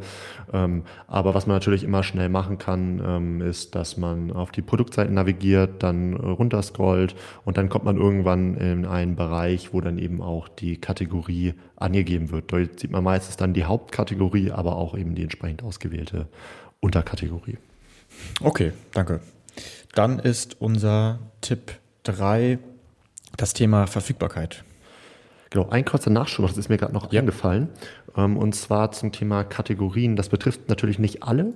Ähm, 0.53 0.85
aber 1.09 1.35
was 1.35 1.49
man 1.49 1.57
natürlich 1.57 1.83
immer 1.83 2.05
schnell 2.05 2.29
machen 2.29 2.59
kann, 2.59 3.03
ähm, 3.05 3.41
ist, 3.41 3.75
dass 3.75 3.97
man 3.97 4.31
auf 4.31 4.53
die 4.53 4.63
Produktseiten 4.63 5.15
navigiert, 5.15 5.83
dann 5.83 6.13
äh, 6.13 6.17
runterscrollt 6.17 7.17
und 7.45 7.59
dann 7.59 7.69
kommt 7.69 7.85
man 7.85 7.97
irgendwann 7.97 8.57
in 8.57 8.87
einen 8.87 9.17
Bereich, 9.17 9.75
wo 9.75 9.81
dann 9.81 9.99
eben 9.99 10.23
auch 10.23 10.49
die 10.49 10.77
Kategorie 10.77 11.55
angegeben 11.75 12.31
wird. 12.31 12.53
Dort 12.53 12.79
sieht 12.79 12.93
man 12.93 13.03
meistens 13.03 13.37
dann 13.37 13.53
die 13.53 13.65
Hauptkategorie, 13.65 14.53
aber 14.53 14.77
auch 14.77 14.97
eben 14.97 15.17
die 15.17 15.25
entsprechend 15.25 15.65
ausgewählte 15.65 16.29
Unterkategorie. 16.79 17.59
Okay, 18.41 18.73
danke. 18.93 19.19
Dann 19.93 20.21
ist 20.21 20.61
unser 20.61 21.19
Tipp 21.41 21.73
3 22.05 22.59
das 23.37 23.53
Thema 23.53 23.87
Verfügbarkeit. 23.87 24.65
Genau, 25.51 25.69
ein 25.69 25.85
kurzer 25.85 26.11
Nachschub, 26.11 26.47
das 26.49 26.57
ist 26.57 26.69
mir 26.69 26.79
gerade 26.79 26.93
noch 26.93 27.13
ja. 27.13 27.21
eingefallen. 27.21 27.69
Ähm, 28.17 28.37
und 28.37 28.55
zwar 28.55 28.93
zum 28.93 29.13
Thema 29.13 29.45
Kategorien. 29.45 30.17
Das 30.17 30.29
betrifft 30.29 30.69
natürlich 30.69 30.99
nicht 30.99 31.23
alle, 31.23 31.55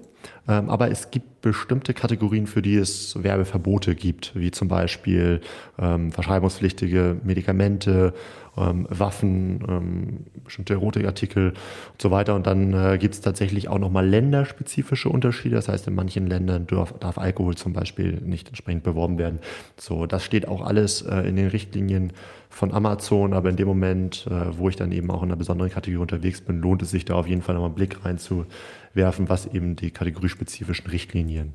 ähm, 0.49 0.69
aber 0.69 0.91
es 0.91 1.11
gibt 1.11 1.41
bestimmte 1.41 1.95
Kategorien, 1.95 2.47
für 2.47 2.63
die 2.63 2.77
es 2.77 3.23
Werbeverbote 3.23 3.95
gibt, 3.95 4.33
wie 4.35 4.51
zum 4.51 4.69
Beispiel 4.69 5.41
ähm, 5.79 6.13
verschreibungspflichtige 6.13 7.17
Medikamente 7.23 8.15
Waffen, 8.61 10.25
bestimmte 10.43 10.75
Erotikartikel 10.75 11.51
und 11.51 12.03
so 12.03 12.11
weiter. 12.11 12.35
Und 12.35 12.49
dann 12.49 12.73
äh, 12.73 12.99
gibt 12.99 13.15
es 13.15 13.21
tatsächlich 13.21 13.69
auch 13.69 13.79
nochmal 13.79 14.05
länderspezifische 14.05 15.09
Unterschiede. 15.09 15.55
Das 15.55 15.69
heißt, 15.69 15.87
in 15.87 15.95
manchen 15.95 16.27
Ländern 16.27 16.67
darf, 16.67 16.93
darf, 16.99 17.19
Alkohol 17.19 17.55
zum 17.57 17.73
Beispiel 17.73 18.15
nicht 18.15 18.49
entsprechend 18.49 18.83
beworben 18.83 19.17
werden. 19.17 19.39
So, 19.77 20.07
das 20.07 20.25
steht 20.25 20.49
auch 20.49 20.63
alles 20.63 21.03
äh, 21.03 21.21
in 21.21 21.37
den 21.37 21.47
Richtlinien 21.47 22.13
von 22.59 22.75
Amazon, 22.75 23.35
aber 23.35 23.51
in 23.51 23.57
dem 23.57 23.69
Moment, 23.69 24.27
äh, 24.29 24.59
wo 24.59 24.69
ich 24.69 24.75
dann 24.75 24.91
eben 24.91 25.13
auch 25.13 25.23
in 25.23 25.29
einer 25.29 25.37
besonderen 25.37 25.71
Kategorie 25.71 26.03
unterwegs 26.03 26.41
bin, 26.41 26.61
lohnt 26.61 26.83
es 26.83 26.91
sich 26.91 27.05
da 27.05 27.15
auf 27.15 27.29
jeden 27.29 27.41
Fall 27.41 27.55
nochmal 27.55 27.69
einen 27.69 27.77
Blick 27.77 28.05
reinzuwerfen, 28.05 29.29
was 29.29 29.47
eben 29.47 29.77
die 29.77 29.93
kategoriespezifischen 29.93 30.91
Richtlinien 30.91 31.55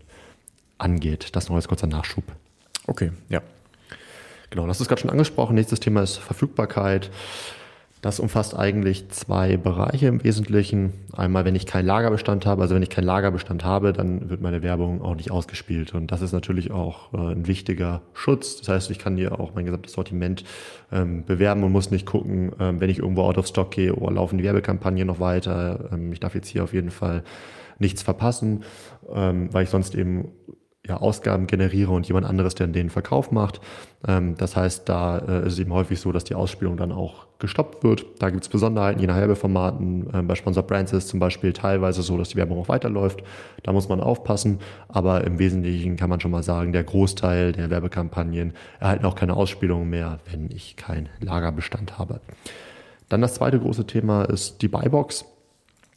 angeht. 0.77 1.35
Das 1.35 1.49
noch 1.49 1.57
als 1.57 1.67
kurzer 1.67 1.87
Nachschub. 1.87 2.23
Okay, 2.87 3.11
ja. 3.27 3.41
Genau, 4.49 4.65
das 4.65 4.79
ist 4.79 4.87
gerade 4.87 5.01
schon 5.01 5.09
angesprochen. 5.09 5.55
Nächstes 5.55 5.81
Thema 5.81 6.03
ist 6.03 6.17
Verfügbarkeit. 6.17 7.11
Das 8.03 8.19
umfasst 8.19 8.53
eigentlich 8.53 9.07
zwei 9.11 9.55
Bereiche 9.55 10.07
im 10.07 10.25
Wesentlichen. 10.25 10.91
Einmal, 11.13 11.45
wenn 11.45 11.55
ich 11.55 11.65
keinen 11.65 11.85
Lagerbestand 11.85 12.45
habe, 12.45 12.61
also 12.61 12.75
wenn 12.75 12.83
ich 12.83 12.89
keinen 12.89 13.05
Lagerbestand 13.05 13.63
habe, 13.63 13.93
dann 13.93 14.29
wird 14.29 14.41
meine 14.41 14.61
Werbung 14.61 15.01
auch 15.01 15.15
nicht 15.15 15.31
ausgespielt. 15.31 15.93
Und 15.95 16.11
das 16.11 16.21
ist 16.21 16.33
natürlich 16.33 16.71
auch 16.71 17.13
äh, 17.13 17.31
ein 17.31 17.47
wichtiger 17.47 18.01
Schutz. 18.11 18.57
Das 18.57 18.67
heißt, 18.67 18.91
ich 18.91 18.99
kann 18.99 19.15
hier 19.15 19.39
auch 19.39 19.55
mein 19.55 19.63
gesamtes 19.63 19.93
Sortiment 19.93 20.43
ähm, 20.91 21.23
bewerben 21.23 21.63
und 21.63 21.71
muss 21.71 21.91
nicht 21.91 22.05
gucken, 22.05 22.51
ähm, 22.59 22.81
wenn 22.81 22.89
ich 22.89 22.99
irgendwo 22.99 23.21
out 23.21 23.37
of 23.37 23.47
stock 23.47 23.71
gehe, 23.71 23.95
oder 23.95 24.15
laufen 24.15 24.37
die 24.37 24.43
Werbekampagnen 24.43 25.07
noch 25.07 25.21
weiter. 25.21 25.89
Ähm, 25.93 26.11
ich 26.11 26.19
darf 26.19 26.35
jetzt 26.35 26.49
hier 26.49 26.65
auf 26.65 26.73
jeden 26.73 26.91
Fall 26.91 27.23
nichts 27.79 28.03
verpassen, 28.03 28.65
ähm, 29.13 29.47
weil 29.53 29.63
ich 29.63 29.69
sonst 29.69 29.95
eben 29.95 30.27
ja, 30.85 30.97
Ausgaben 30.97 31.47
generiere 31.47 31.91
und 31.91 32.07
jemand 32.07 32.25
anderes, 32.25 32.55
der 32.55 32.67
den 32.67 32.89
Verkauf 32.89 33.31
macht. 33.31 33.61
Ähm, 34.05 34.35
das 34.37 34.57
heißt, 34.57 34.89
da 34.89 35.17
äh, 35.17 35.47
ist 35.47 35.53
es 35.53 35.59
eben 35.59 35.71
häufig 35.71 35.99
so, 36.01 36.11
dass 36.11 36.25
die 36.25 36.35
Ausspielung 36.35 36.75
dann 36.75 36.91
auch 36.91 37.25
gestoppt 37.39 37.85
wird. 37.85 38.05
Da 38.19 38.29
gibt 38.29 38.43
es 38.43 38.49
Besonderheiten 38.49 38.99
je 38.99 39.07
nach 39.07 39.15
Werbeformaten. 39.15 40.09
Ähm, 40.13 40.27
bei 40.27 40.35
Sponsor 40.35 40.63
Brands 40.63 40.91
ist 40.91 41.05
es 41.05 41.09
zum 41.09 41.21
Beispiel 41.21 41.53
teilweise 41.53 42.01
so, 42.01 42.17
dass 42.17 42.29
die 42.29 42.35
Werbung 42.35 42.59
auch 42.59 42.67
weiterläuft. 42.67 43.23
Da 43.63 43.71
muss 43.71 43.87
man 43.87 44.01
aufpassen. 44.01 44.59
Aber 44.89 45.23
im 45.23 45.39
Wesentlichen 45.39 45.95
kann 45.95 46.09
man 46.09 46.19
schon 46.19 46.31
mal 46.31 46.43
sagen, 46.43 46.73
der 46.73 46.83
Großteil 46.83 47.53
der 47.53 47.69
Werbekampagnen 47.69 48.53
erhalten 48.81 49.05
auch 49.05 49.15
keine 49.15 49.35
Ausspielung 49.35 49.89
mehr, 49.89 50.19
wenn 50.29 50.51
ich 50.51 50.75
keinen 50.75 51.07
Lagerbestand 51.21 51.97
habe. 51.97 52.19
Dann 53.07 53.21
das 53.21 53.35
zweite 53.35 53.59
große 53.59 53.87
Thema 53.87 54.23
ist 54.23 54.61
die 54.61 54.67
Buybox 54.67 55.25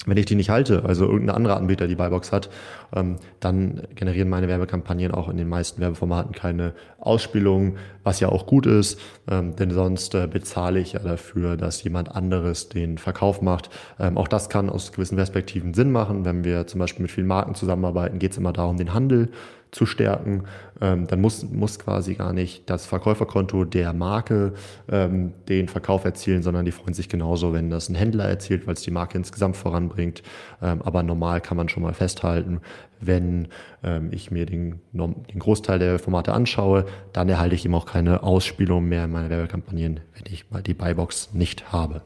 wenn 0.04 0.16
ich 0.16 0.26
die 0.26 0.34
nicht 0.34 0.50
halte, 0.50 0.84
also 0.84 1.06
irgendein 1.06 1.36
anderer 1.36 1.56
Anbieter 1.56 1.88
die 1.88 1.96
Buybox 1.96 2.32
hat, 2.32 2.50
ähm, 2.94 3.16
dann 3.40 3.82
generieren 3.94 4.28
meine 4.28 4.48
Werbekampagnen 4.48 5.10
auch 5.10 5.28
in 5.28 5.36
den 5.36 5.48
meisten 5.48 5.80
Werbeformaten 5.80 6.32
keine 6.32 6.74
Ausspielungen, 6.98 7.78
was 8.04 8.20
ja 8.20 8.28
auch 8.28 8.46
gut 8.46 8.66
ist, 8.66 9.00
ähm, 9.28 9.56
denn 9.56 9.70
sonst 9.70 10.14
äh, 10.14 10.28
bezahle 10.28 10.78
ich 10.78 10.92
ja 10.92 11.00
dafür, 11.00 11.56
dass 11.56 11.82
jemand 11.82 12.14
anderes 12.14 12.68
den 12.68 12.98
Verkauf 12.98 13.42
macht. 13.42 13.70
Ähm, 13.98 14.16
auch 14.16 14.28
das 14.28 14.48
kann 14.48 14.70
aus 14.70 14.92
gewissen 14.92 15.16
Perspektiven 15.16 15.74
Sinn 15.74 15.90
machen. 15.90 16.24
Wenn 16.24 16.44
wir 16.44 16.66
zum 16.66 16.78
Beispiel 16.78 17.02
mit 17.02 17.10
vielen 17.10 17.26
Marken 17.26 17.54
zusammenarbeiten, 17.54 18.18
geht 18.18 18.32
es 18.32 18.38
immer 18.38 18.52
darum, 18.52 18.76
den 18.76 18.94
Handel 18.94 19.30
zu 19.76 19.85
stärken. 19.85 20.45
Ähm, 20.80 21.06
dann 21.06 21.21
muss, 21.21 21.45
muss 21.45 21.78
quasi 21.78 22.14
gar 22.14 22.33
nicht 22.33 22.68
das 22.71 22.87
Verkäuferkonto 22.87 23.64
der 23.64 23.92
Marke 23.92 24.54
ähm, 24.90 25.35
den 25.49 25.68
Verkauf 25.68 26.04
erzielen, 26.06 26.42
sondern 26.42 26.64
die 26.64 26.73
freuen 26.73 26.95
sich 26.95 27.11
genauso, 27.11 27.52
wenn 27.52 27.68
das 27.68 27.90
ein 27.90 27.95
Händler 27.95 28.25
erzielt, 28.25 28.66
weil 28.66 28.75
es 28.75 28.80
die 28.80 28.90
Marke 28.90 29.18
insgesamt 29.18 29.56
voranbringt. 29.56 30.23
Ähm, 30.62 30.80
aber 30.80 31.02
normal 31.02 31.42
kann 31.42 31.59
man 31.59 31.68
schon 31.68 31.83
mal 31.83 31.92
festhalten, 31.92 32.61
wenn 33.00 33.49
ähm, 33.85 34.09
ich 34.12 34.30
mir 34.30 34.47
den, 34.47 34.80
den 34.92 35.38
Großteil 35.38 35.78
der 35.78 35.99
Formate 35.99 36.33
anschaue, 36.33 36.87
dann 37.12 37.28
erhalte 37.28 37.54
ich 37.54 37.64
eben 37.66 37.75
auch 37.75 37.87
keine 37.87 38.23
Ausspielung 38.23 38.87
mehr 38.88 39.04
in 39.04 39.12
meine 39.12 39.28
Werbekampagnen, 39.28 40.00
wenn 40.14 40.33
ich 40.33 40.50
mal 40.50 40.62
die 40.62 40.75
Buybox 40.75 41.35
nicht 41.35 41.71
habe. 41.71 42.00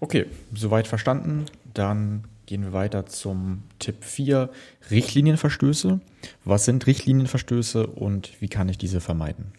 Okay, 0.00 0.26
soweit 0.52 0.88
verstanden. 0.88 1.46
Dann 1.72 2.24
Gehen 2.46 2.64
wir 2.64 2.72
weiter 2.72 3.06
zum 3.06 3.62
Tipp 3.78 4.04
4, 4.04 4.50
Richtlinienverstöße. 4.90 6.00
Was 6.44 6.64
sind 6.64 6.86
Richtlinienverstöße 6.86 7.86
und 7.86 8.40
wie 8.40 8.48
kann 8.48 8.68
ich 8.68 8.78
diese 8.78 9.00
vermeiden? 9.00 9.52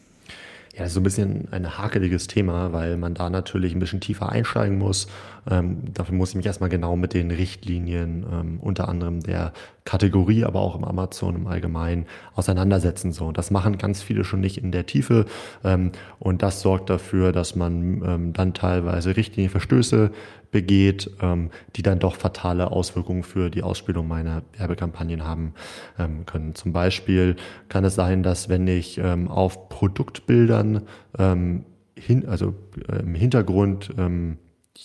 Ja, 0.73 0.79
das 0.79 0.87
ist 0.87 0.93
so 0.95 1.01
ein 1.01 1.03
bisschen 1.03 1.49
ein 1.51 1.77
hakeliges 1.77 2.25
Thema, 2.25 2.73
weil 2.73 2.97
man 2.97 3.13
da 3.13 3.29
natürlich 3.29 3.75
ein 3.75 3.79
bisschen 3.79 4.01
tiefer 4.01 4.29
einsteigen 4.29 4.79
muss. 4.79 5.07
Ähm, 5.47 5.93
dafür 5.93 6.15
muss 6.15 6.29
ich 6.29 6.35
mich 6.35 6.47
erstmal 6.47 6.69
genau 6.69 6.95
mit 6.95 7.13
den 7.13 7.29
Richtlinien, 7.29 8.25
ähm, 8.31 8.59
unter 8.59 8.89
anderem 8.89 9.19
der 9.19 9.53
Kategorie, 9.85 10.43
aber 10.43 10.61
auch 10.61 10.75
im 10.75 10.83
Amazon 10.83 11.35
im 11.35 11.45
Allgemeinen 11.45 12.07
auseinandersetzen. 12.33 13.11
So, 13.11 13.31
das 13.31 13.51
machen 13.51 13.77
ganz 13.77 14.01
viele 14.01 14.23
schon 14.23 14.41
nicht 14.41 14.57
in 14.57 14.71
der 14.71 14.87
Tiefe. 14.87 15.27
Ähm, 15.63 15.91
und 16.17 16.41
das 16.41 16.61
sorgt 16.61 16.89
dafür, 16.89 17.33
dass 17.33 17.55
man 17.55 18.01
ähm, 18.03 18.33
dann 18.33 18.55
teilweise 18.55 19.15
Richtlinienverstöße 19.15 20.09
begeht, 20.53 21.11
ähm, 21.21 21.49
die 21.75 21.81
dann 21.81 21.99
doch 21.99 22.15
fatale 22.15 22.71
Auswirkungen 22.71 23.23
für 23.23 23.49
die 23.49 23.63
Ausspielung 23.63 24.07
meiner 24.07 24.43
Werbekampagnen 24.57 25.25
haben 25.25 25.53
ähm, 25.99 26.25
können. 26.25 26.55
Zum 26.55 26.71
Beispiel 26.71 27.35
kann 27.67 27.83
es 27.83 27.95
sein, 27.95 28.23
dass 28.23 28.47
wenn 28.47 28.65
ich 28.67 28.97
ähm, 28.99 29.27
auf 29.27 29.67
Produktbildern 29.67 30.83
ähm, 31.19 31.65
hin, 31.97 32.25
also 32.25 32.53
äh, 32.87 32.99
im 32.99 33.15
Hintergrund 33.15 33.93
ähm, 33.97 34.37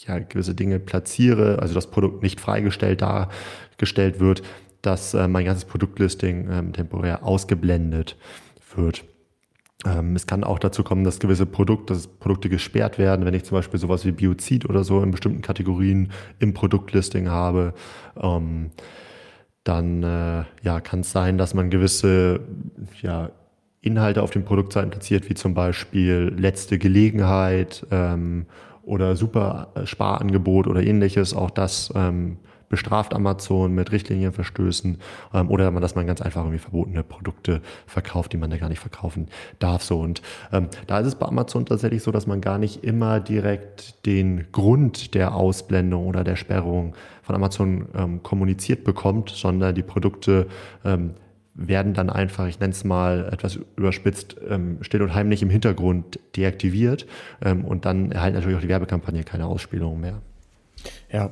ja, 0.06 0.18
gewisse 0.18 0.54
Dinge 0.54 0.80
platziere, 0.80 1.60
also 1.60 1.74
das 1.74 1.90
Produkt 1.90 2.22
nicht 2.22 2.40
freigestellt 2.40 3.02
dargestellt 3.02 4.18
wird, 4.18 4.42
dass 4.82 5.14
äh, 5.14 5.28
mein 5.28 5.44
ganzes 5.44 5.66
Produktlisting 5.66 6.48
ähm, 6.50 6.72
temporär 6.72 7.22
ausgeblendet 7.24 8.16
wird. 8.74 9.04
Ähm, 9.86 10.16
es 10.16 10.26
kann 10.26 10.42
auch 10.42 10.58
dazu 10.58 10.82
kommen, 10.82 11.04
dass 11.04 11.20
gewisse 11.20 11.46
Produkte, 11.46 11.94
dass 11.94 12.06
Produkte 12.06 12.48
gesperrt 12.48 12.98
werden, 12.98 13.24
wenn 13.24 13.34
ich 13.34 13.44
zum 13.44 13.56
Beispiel 13.56 13.78
sowas 13.78 14.04
wie 14.04 14.12
Biozid 14.12 14.68
oder 14.68 14.82
so 14.82 15.02
in 15.02 15.12
bestimmten 15.12 15.42
Kategorien 15.42 16.10
im 16.40 16.52
Produktlisting 16.52 17.28
habe. 17.28 17.74
Ähm, 18.20 18.70
dann 19.62 20.02
äh, 20.02 20.44
ja, 20.62 20.80
kann 20.80 21.00
es 21.00 21.12
sein, 21.12 21.38
dass 21.38 21.54
man 21.54 21.70
gewisse 21.70 22.40
ja, 23.02 23.30
Inhalte 23.80 24.22
auf 24.22 24.30
den 24.30 24.44
Produktseiten 24.44 24.90
platziert, 24.90 25.28
wie 25.30 25.34
zum 25.34 25.54
Beispiel 25.54 26.34
letzte 26.36 26.78
Gelegenheit 26.78 27.86
ähm, 27.90 28.46
oder 28.82 29.14
super 29.14 29.72
Sparangebot 29.84 30.66
oder 30.66 30.82
ähnliches. 30.82 31.34
Auch 31.34 31.50
das 31.50 31.92
ähm, 31.94 32.38
bestraft 32.68 33.14
Amazon 33.14 33.74
mit 33.74 33.92
Richtlinienverstößen 33.92 34.98
ähm, 35.34 35.50
oder 35.50 35.70
dass 35.72 35.94
man 35.94 36.06
ganz 36.06 36.20
einfach 36.20 36.42
irgendwie 36.42 36.58
verbotene 36.58 37.02
Produkte 37.02 37.60
verkauft, 37.86 38.32
die 38.32 38.36
man 38.36 38.50
da 38.50 38.56
gar 38.56 38.68
nicht 38.68 38.80
verkaufen 38.80 39.28
darf. 39.58 39.82
So 39.82 40.00
und 40.00 40.22
ähm, 40.52 40.68
da 40.86 41.00
ist 41.00 41.06
es 41.06 41.14
bei 41.14 41.26
Amazon 41.26 41.66
tatsächlich 41.66 42.02
so, 42.02 42.10
dass 42.10 42.26
man 42.26 42.40
gar 42.40 42.58
nicht 42.58 42.84
immer 42.84 43.20
direkt 43.20 44.04
den 44.06 44.50
Grund 44.52 45.14
der 45.14 45.34
Ausblendung 45.34 46.06
oder 46.06 46.24
der 46.24 46.36
Sperrung 46.36 46.94
von 47.22 47.34
Amazon 47.34 47.88
ähm, 47.94 48.22
kommuniziert 48.22 48.84
bekommt, 48.84 49.30
sondern 49.30 49.74
die 49.74 49.82
Produkte 49.82 50.46
ähm, 50.84 51.14
werden 51.58 51.92
dann 51.92 52.08
einfach, 52.08 52.46
ich 52.46 52.60
nenne 52.60 52.70
es 52.70 52.84
mal 52.84 53.28
etwas 53.32 53.58
überspitzt, 53.76 54.36
ähm, 54.48 54.78
still 54.80 55.02
und 55.02 55.12
heimlich 55.12 55.42
im 55.42 55.50
Hintergrund 55.50 56.20
deaktiviert 56.36 57.06
ähm, 57.44 57.64
und 57.64 57.84
dann 57.84 58.12
erhalten 58.12 58.36
natürlich 58.36 58.56
auch 58.56 58.62
die 58.62 58.68
Werbekampagne 58.68 59.24
keine 59.24 59.46
Ausspielung 59.46 60.00
mehr. 60.00 60.22
Ja, 61.12 61.30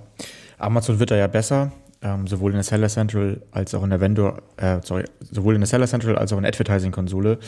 Amazon 0.59 0.99
wird 0.99 1.11
da 1.11 1.17
ja 1.17 1.27
besser, 1.27 1.73
ähm, 2.03 2.27
sowohl 2.27 2.53
in 2.53 2.57
der 2.57 2.65
Seller 2.65 2.89
Central 2.89 3.43
als 3.51 3.75
auch 3.75 3.83
in 3.83 3.91
der 3.91 4.01
Vendor, 4.01 4.43
äh, 4.57 4.79
sorry, 4.83 5.05
sowohl 5.21 5.55
in 5.55 5.61
der 5.61 5.69
Seller 5.69 5.87
Central 5.87 6.17
als 6.17 6.33
auch 6.33 6.37
in 6.37 6.43
der 6.43 6.51
Advertising-Konsole 6.51 7.39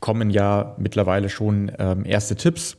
kommen 0.00 0.30
ja 0.30 0.74
mittlerweile 0.78 1.28
schon 1.28 1.72
ähm, 1.78 2.04
erste 2.04 2.36
Tipps. 2.36 2.76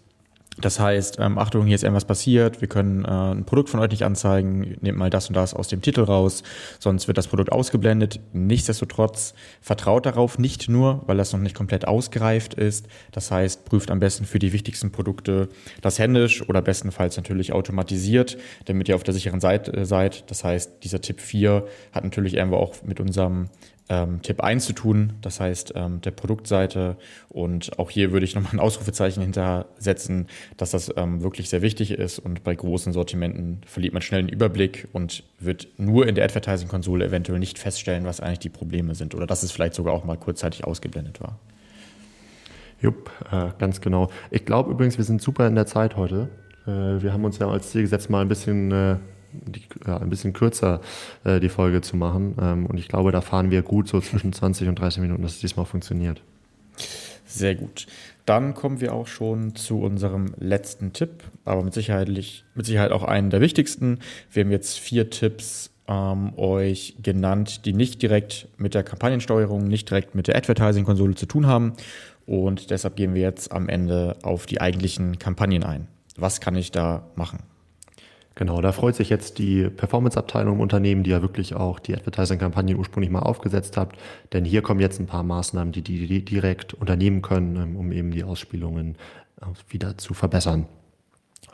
Das 0.60 0.80
heißt, 0.80 1.18
ähm, 1.20 1.38
Achtung, 1.38 1.68
hier 1.68 1.76
ist 1.76 1.84
irgendwas 1.84 2.06
passiert, 2.06 2.62
wir 2.62 2.68
können 2.68 3.06
äh, 3.06 3.10
ein 3.10 3.46
Produkt 3.46 3.70
von 3.70 3.80
euch 3.80 3.92
nicht 3.92 4.04
anzeigen, 4.04 4.76
nehmt 4.82 4.98
mal 4.98 5.12
das 5.12 5.28
und 5.28 5.36
das 5.36 5.54
aus 5.54 5.68
dem 5.68 5.82
Titel 5.82 6.02
raus, 6.02 6.42
sonst 6.80 7.08
wird 7.08 7.20
das 7.20 7.28
Produkt 7.28 7.52
ausgeblendet. 7.52 8.20
Nichtsdestotrotz 8.34 9.36
vertraut 9.62 10.08
darauf 10.08 10.40
nicht 10.40 10.68
nur, 10.68 11.04
weil 11.06 11.18
das 11.18 11.32
noch 11.32 11.40
nicht 11.40 11.56
komplett 11.56 11.88
ausgereift 11.88 12.56
ist. 12.56 12.88
Das 13.12 13.30
heißt, 13.30 13.66
prüft 13.66 13.92
am 13.92 14.00
besten 14.00 14.26
für 14.26 14.40
die 14.40 14.52
wichtigsten 14.52 14.92
Produkte 14.92 15.50
das 15.82 16.00
händisch 16.00 16.48
oder 16.50 16.64
bestenfalls 16.64 17.18
natürlich 17.18 17.54
automatisiert, 17.54 18.38
damit 18.66 18.90
ihr 18.90 18.96
auf 18.96 19.04
der 19.04 19.14
sicheren 19.14 19.40
Seite 19.40 19.74
äh, 19.74 19.86
seid. 19.86 20.30
Das 20.32 20.44
heißt, 20.44 20.84
dieser 20.84 21.02
Tipp 21.02 21.22
4 21.22 21.68
hat 21.92 22.04
natürlich 22.04 22.34
irgendwo 22.34 22.58
auch 22.58 22.74
mit 22.84 23.00
unserem 23.00 23.50
ähm, 23.89 24.22
Tipp 24.22 24.41
1 24.41 24.65
zu 24.65 24.74
tun, 24.74 25.13
das 25.22 25.39
heißt 25.39 25.74
ähm, 25.75 26.01
der 26.01 26.12
Produktseite. 26.12 26.98
Und 27.29 27.79
auch 27.79 27.89
hier 27.89 28.12
würde 28.12 28.25
ich 28.25 28.36
nochmal 28.36 28.53
ein 28.53 28.60
Ausrufezeichen 28.60 29.22
hintersetzen, 29.22 30.27
dass 30.58 30.72
das 30.72 30.91
ähm, 30.98 31.22
wirklich 31.22 31.50
sehr 31.50 31.62
wichtig 31.62 31.91
ist. 31.91 32.20
Und 32.20 32.44
bei 32.44 32.56
großen 32.56 32.94
Sortimenten 32.94 33.62
verliert 33.65 33.94
man 33.94 34.01
schnell 34.01 34.20
einen 34.20 34.29
Überblick 34.29 34.88
und 34.94 35.24
wird 35.39 35.67
nur 35.77 36.08
in 36.08 36.15
der 36.15 36.25
Advertising-Konsole 36.25 37.06
eventuell 37.06 37.39
nicht 37.39 37.60
feststellen, 37.60 38.06
was 38.06 38.20
eigentlich 38.20 38.39
die 38.39 38.50
Probleme 38.50 38.96
sind 38.96 39.15
oder 39.15 39.27
dass 39.27 39.44
es 39.44 39.51
vielleicht 39.51 39.74
sogar 39.74 39.94
auch 39.94 40.03
mal 40.03 40.17
kurzzeitig 40.17 40.65
ausgeblendet 40.65 41.22
war. 41.22 41.39
Jupp, 42.82 43.10
äh, 43.32 43.50
ganz 43.58 43.82
genau. 43.82 44.10
Ich 44.29 44.46
glaube 44.46 44.72
übrigens, 44.72 44.98
wir 44.98 45.06
sind 45.06 45.22
super 45.22 45.48
in 45.48 45.56
der 45.56 45.65
Zeit 45.65 45.96
heute. 45.96 46.29
Äh, 46.67 47.01
wir 47.01 47.13
haben 47.13 47.25
uns 47.25 47.39
ja 47.39 47.50
als 47.50 47.72
Ziel 47.72 47.82
gesetzt, 47.82 48.10
mal 48.10 48.22
ein 48.22 48.27
bisschen 48.27 48.72
äh, 48.72 48.98
die, 49.31 49.63
ja, 49.86 49.98
ein 49.98 50.10
bisschen 50.10 50.34
kürzer 50.34 50.81
äh, 51.24 51.39
die 51.39 51.50
Folge 51.50 51.81
zu 51.81 51.98
machen. 51.98 52.36
Ähm, 52.41 52.65
und 52.65 52.79
ich 52.79 52.88
glaube, 52.88 53.12
da 53.12 53.22
fahren 53.22 53.51
wir 53.51 53.62
gut 53.62 53.88
so 53.88 54.00
zwischen 54.01 54.34
20 54.34 54.67
und 54.67 54.79
30 54.79 55.01
Minuten, 55.01 55.24
dass 55.24 55.34
es 55.34 55.39
diesmal 55.39 55.65
funktioniert. 55.65 56.22
Sehr 57.25 57.55
gut. 57.55 57.88
Dann 58.25 58.53
kommen 58.53 58.81
wir 58.81 58.93
auch 58.93 59.07
schon 59.07 59.55
zu 59.55 59.79
unserem 59.79 60.34
letzten 60.38 60.93
Tipp, 60.93 61.24
aber 61.46 61.63
mit 61.63 61.74
Sicherheit, 61.74 62.10
mit 62.10 62.65
Sicherheit 62.65 62.91
auch 62.91 63.03
einen 63.03 63.29
der 63.29 63.41
wichtigsten. 63.41 64.00
Wir 64.31 64.43
haben 64.43 64.51
jetzt 64.51 64.79
vier 64.79 65.10
Tipps 65.10 65.72
ähm, 65.88 66.38
euch 66.38 66.96
genannt, 67.01 67.65
die 67.65 67.74
nicht 67.74 68.01
direkt 68.01 68.48
mit 68.57 68.74
der 68.74 68.84
Kampagnensteuerung, 68.84 69.67
nicht 69.67 69.89
direkt 69.89 70.15
mit 70.15 70.27
der 70.27 70.36
Advertising-Konsole 70.36 71.15
zu 71.15 71.25
tun 71.25 71.48
haben. 71.48 71.74
Und 72.25 72.72
deshalb 72.72 72.98
gehen 72.98 73.13
wir 73.13 73.22
jetzt 73.22 73.51
am 73.51 73.69
Ende 73.69 74.17
auf 74.22 74.46
die 74.46 74.60
eigentlichen 74.60 75.17
Kampagnen 75.17 75.63
ein. 75.63 75.88
Was 76.17 76.41
kann 76.41 76.55
ich 76.55 76.72
da 76.72 77.07
machen? 77.15 77.39
Genau, 78.38 78.62
da 78.62 78.72
freut 78.72 78.94
sich 78.94 79.10
jetzt 79.10 79.39
die 79.39 79.67
Performance-Abteilung 79.67 80.58
im 80.58 80.62
Unternehmen, 80.62 81.01
die 81.01 81.10
ja 81.10 81.24
wirklich 81.24 81.56
auch 81.56 81.79
die 81.79 81.96
Advertising-Kampagne 81.96 82.75
ursprünglich 82.75 83.10
mal 83.10 83.22
aufgesetzt 83.22 83.77
hat. 83.77 83.94
Denn 84.32 84.46
hier 84.46 84.62
kommen 84.62 84.79
jetzt 84.79 85.00
ein 85.00 85.08
paar 85.08 85.24
Maßnahmen, 85.24 85.74
die 85.74 85.82
die 85.82 86.24
direkt 86.24 86.75
unternehmen 86.75 87.24
können, 87.24 87.56
ähm, 87.56 87.75
um 87.75 87.91
eben 87.91 88.12
die 88.12 88.24
Ausspielungen 88.24 88.96
äh, 89.41 89.46
wieder 89.70 89.98
zu 89.98 90.13
verbessern. 90.13 90.67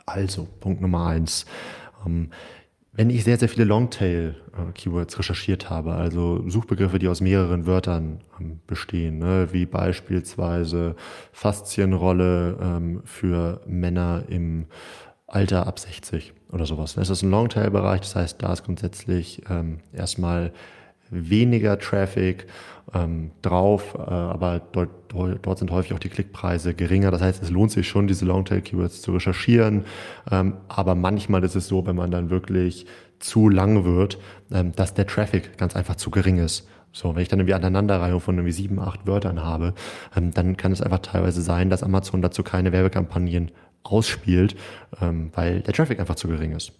Also, 0.04 0.46
Punkt 0.60 0.82
Nummer 0.82 1.06
eins. 1.06 1.46
Ähm, 2.04 2.28
wenn 2.92 3.08
ich 3.08 3.24
sehr, 3.24 3.38
sehr 3.38 3.48
viele 3.48 3.64
Longtail-Keywords 3.64 5.18
recherchiert 5.18 5.70
habe, 5.70 5.94
also 5.94 6.46
Suchbegriffe, 6.50 6.98
die 6.98 7.08
aus 7.08 7.22
mehreren 7.22 7.66
Wörtern 7.66 8.20
ähm, 8.38 8.60
bestehen, 8.66 9.20
ne, 9.20 9.48
wie 9.52 9.64
beispielsweise 9.64 10.96
Faszienrolle 11.32 13.00
für 13.04 13.62
Männer 13.66 14.24
im 14.28 14.66
Alter 15.34 15.66
ab 15.66 15.78
60 15.78 16.32
oder 16.52 16.66
sowas. 16.66 16.94
Das 16.94 17.10
ist 17.10 17.22
ein 17.22 17.30
Longtail-Bereich, 17.30 18.00
das 18.00 18.16
heißt, 18.16 18.42
da 18.42 18.52
ist 18.52 18.64
grundsätzlich 18.64 19.42
ähm, 19.50 19.78
erstmal 19.92 20.52
weniger 21.10 21.78
Traffic 21.78 22.46
ähm, 22.92 23.30
drauf, 23.42 23.94
äh, 23.94 24.00
aber 24.00 24.60
dort, 24.72 24.90
dort 25.42 25.58
sind 25.58 25.70
häufig 25.70 25.92
auch 25.92 25.98
die 25.98 26.08
Klickpreise 26.08 26.74
geringer. 26.74 27.10
Das 27.10 27.20
heißt, 27.20 27.42
es 27.42 27.50
lohnt 27.50 27.70
sich 27.70 27.88
schon, 27.88 28.06
diese 28.06 28.24
Longtail-Keywords 28.24 29.02
zu 29.02 29.12
recherchieren. 29.12 29.84
Ähm, 30.30 30.54
aber 30.68 30.94
manchmal 30.94 31.42
ist 31.44 31.56
es 31.56 31.68
so, 31.68 31.86
wenn 31.86 31.96
man 31.96 32.10
dann 32.10 32.30
wirklich 32.30 32.86
zu 33.18 33.48
lang 33.48 33.84
wird, 33.84 34.18
ähm, 34.52 34.72
dass 34.72 34.94
der 34.94 35.06
Traffic 35.06 35.56
ganz 35.58 35.76
einfach 35.76 35.96
zu 35.96 36.10
gering 36.10 36.38
ist. 36.38 36.68
So, 36.92 37.14
wenn 37.16 37.22
ich 37.22 37.28
dann 37.28 37.40
irgendwie 37.40 37.54
Aneinanderreihung 37.54 38.20
von 38.20 38.36
irgendwie 38.36 38.52
sieben, 38.52 38.78
acht 38.78 39.06
Wörtern 39.06 39.42
habe, 39.42 39.74
ähm, 40.16 40.32
dann 40.32 40.56
kann 40.56 40.70
es 40.70 40.80
einfach 40.80 41.00
teilweise 41.00 41.42
sein, 41.42 41.70
dass 41.70 41.82
Amazon 41.82 42.22
dazu 42.22 42.42
keine 42.44 42.70
Werbekampagnen 42.70 43.50
ausspielt, 43.84 44.56
ähm, 45.00 45.30
weil 45.34 45.60
der 45.60 45.74
Traffic 45.74 46.00
einfach 46.00 46.16
zu 46.16 46.28
gering 46.28 46.52
ist. 46.52 46.72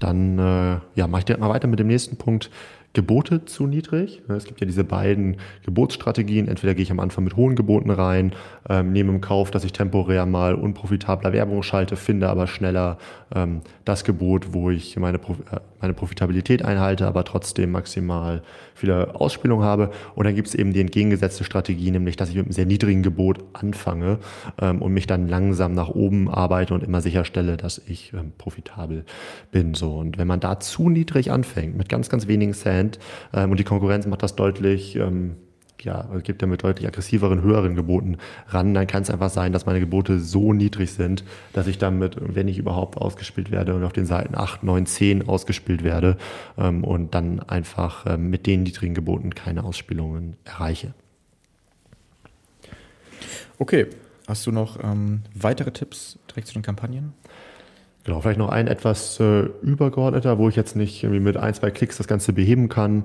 Dann 0.00 0.38
äh, 0.38 0.80
ja, 0.94 1.06
mache 1.06 1.20
ich 1.20 1.24
direkt 1.26 1.40
mal 1.40 1.50
weiter 1.50 1.68
mit 1.68 1.78
dem 1.78 1.86
nächsten 1.86 2.16
Punkt. 2.16 2.50
Gebote 2.92 3.44
zu 3.44 3.68
niedrig. 3.68 4.20
Es 4.28 4.44
gibt 4.44 4.60
ja 4.60 4.66
diese 4.66 4.82
beiden 4.82 5.36
Gebotsstrategien. 5.64 6.48
Entweder 6.48 6.74
gehe 6.74 6.82
ich 6.82 6.90
am 6.90 6.98
Anfang 6.98 7.22
mit 7.22 7.36
hohen 7.36 7.54
Geboten 7.54 7.90
rein, 7.90 8.32
ähm, 8.68 8.92
nehme 8.92 9.12
im 9.12 9.20
Kauf, 9.20 9.52
dass 9.52 9.62
ich 9.62 9.72
temporär 9.72 10.26
mal 10.26 10.54
unprofitabler 10.54 11.32
Werbung 11.32 11.62
schalte, 11.62 11.94
finde 11.94 12.28
aber 12.28 12.48
schneller 12.48 12.98
ähm, 13.32 13.60
das 13.84 14.02
Gebot, 14.02 14.52
wo 14.52 14.70
ich 14.70 14.96
meine, 14.96 15.18
äh, 15.18 15.60
meine 15.80 15.94
Profitabilität 15.94 16.64
einhalte, 16.64 17.06
aber 17.06 17.24
trotzdem 17.24 17.70
maximal 17.70 18.42
viele 18.74 19.14
Ausspielung 19.14 19.62
habe. 19.62 19.90
Und 20.16 20.24
dann 20.24 20.34
gibt 20.34 20.48
es 20.48 20.54
eben 20.56 20.72
die 20.72 20.80
entgegengesetzte 20.80 21.44
Strategie, 21.44 21.92
nämlich 21.92 22.16
dass 22.16 22.30
ich 22.30 22.34
mit 22.34 22.46
einem 22.46 22.52
sehr 22.52 22.66
niedrigen 22.66 23.04
Gebot 23.04 23.38
anfange 23.52 24.18
ähm, 24.60 24.82
und 24.82 24.92
mich 24.92 25.06
dann 25.06 25.28
langsam 25.28 25.74
nach 25.74 25.90
oben 25.90 26.28
arbeite 26.28 26.74
und 26.74 26.82
immer 26.82 27.00
sicherstelle, 27.00 27.56
dass 27.56 27.80
ich 27.86 28.12
ähm, 28.14 28.32
profitabel 28.36 29.04
bin. 29.52 29.74
So. 29.74 29.96
Und 29.98 30.18
wenn 30.18 30.26
man 30.26 30.40
da 30.40 30.58
zu 30.58 30.88
niedrig 30.88 31.30
anfängt, 31.30 31.76
mit 31.76 31.88
ganz, 31.88 32.08
ganz 32.08 32.26
wenigen 32.26 32.52
Cent, 32.52 32.79
Prozent. 32.80 32.98
Ähm, 33.32 33.50
und 33.50 33.58
die 33.58 33.64
Konkurrenz 33.64 34.06
macht 34.06 34.22
das 34.22 34.36
deutlich, 34.36 34.96
ähm, 34.96 35.36
ja, 35.80 36.06
gibt 36.22 36.42
ja 36.42 36.48
mit 36.48 36.62
deutlich 36.62 36.86
aggressiveren, 36.86 37.40
höheren 37.42 37.74
Geboten 37.74 38.18
ran. 38.48 38.74
Dann 38.74 38.86
kann 38.86 39.02
es 39.02 39.10
einfach 39.10 39.30
sein, 39.30 39.52
dass 39.52 39.64
meine 39.64 39.80
Gebote 39.80 40.20
so 40.20 40.52
niedrig 40.52 40.92
sind, 40.92 41.24
dass 41.54 41.66
ich 41.66 41.78
damit, 41.78 42.16
wenn 42.20 42.48
ich 42.48 42.58
überhaupt 42.58 42.98
ausgespielt 42.98 43.50
werde 43.50 43.74
und 43.74 43.84
auf 43.84 43.94
den 43.94 44.04
Seiten 44.04 44.34
8, 44.34 44.62
9, 44.62 44.84
10 44.84 45.28
ausgespielt 45.28 45.82
werde 45.82 46.18
ähm, 46.58 46.84
und 46.84 47.14
dann 47.14 47.40
einfach 47.40 48.04
ähm, 48.06 48.28
mit 48.28 48.46
den 48.46 48.62
niedrigen 48.62 48.94
Geboten 48.94 49.34
keine 49.34 49.64
Ausspielungen 49.64 50.36
erreiche. 50.44 50.92
Okay, 53.58 53.86
hast 54.26 54.46
du 54.46 54.52
noch 54.52 54.82
ähm, 54.82 55.22
weitere 55.34 55.70
Tipps 55.70 56.18
direkt 56.28 56.46
zu 56.48 56.54
den 56.54 56.62
Kampagnen? 56.62 57.14
Genau, 58.04 58.20
vielleicht 58.22 58.38
noch 58.38 58.48
ein 58.48 58.66
etwas 58.66 59.20
äh, 59.20 59.42
übergeordneter, 59.62 60.38
wo 60.38 60.48
ich 60.48 60.56
jetzt 60.56 60.74
nicht 60.74 61.02
irgendwie 61.02 61.20
mit 61.20 61.36
ein, 61.36 61.52
zwei 61.52 61.70
Klicks 61.70 61.98
das 61.98 62.08
Ganze 62.08 62.32
beheben 62.32 62.70
kann. 62.70 63.04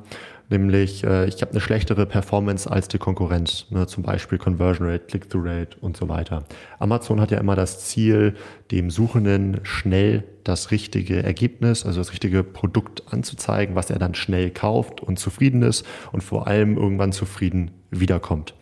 Nämlich, 0.50 1.04
äh, 1.04 1.26
ich 1.26 1.42
habe 1.42 1.52
eine 1.52 1.60
schlechtere 1.60 2.06
Performance 2.06 2.70
als 2.70 2.88
die 2.88 2.98
Konkurrenz, 2.98 3.66
ne? 3.72 3.88
zum 3.88 4.04
Beispiel 4.04 4.38
Conversion 4.38 4.88
Rate, 4.88 5.06
Click-through 5.08 5.44
Rate 5.44 5.78
und 5.82 5.98
so 5.98 6.08
weiter. 6.08 6.46
Amazon 6.80 7.20
hat 7.20 7.32
ja 7.32 7.40
immer 7.40 7.56
das 7.56 7.86
Ziel, 7.86 8.36
dem 8.72 8.90
Suchenden 8.90 9.60
schnell 9.64 10.24
das 10.46 10.72
richtige 10.72 11.24
Ergebnis, 11.24 11.86
also 11.86 12.00
das 12.00 12.12
richtige 12.12 12.44
Produkt 12.44 13.04
anzuzeigen, 13.12 13.76
was 13.76 13.90
er 13.90 14.00
dann 14.00 14.16
schnell 14.16 14.52
kauft 14.52 15.02
und 15.02 15.20
zufrieden 15.20 15.64
ist 15.64 15.86
und 16.12 16.24
vor 16.24 16.48
allem 16.48 16.78
irgendwann 16.78 17.12
zufrieden 17.12 17.72
wiederkommt. 17.90 18.54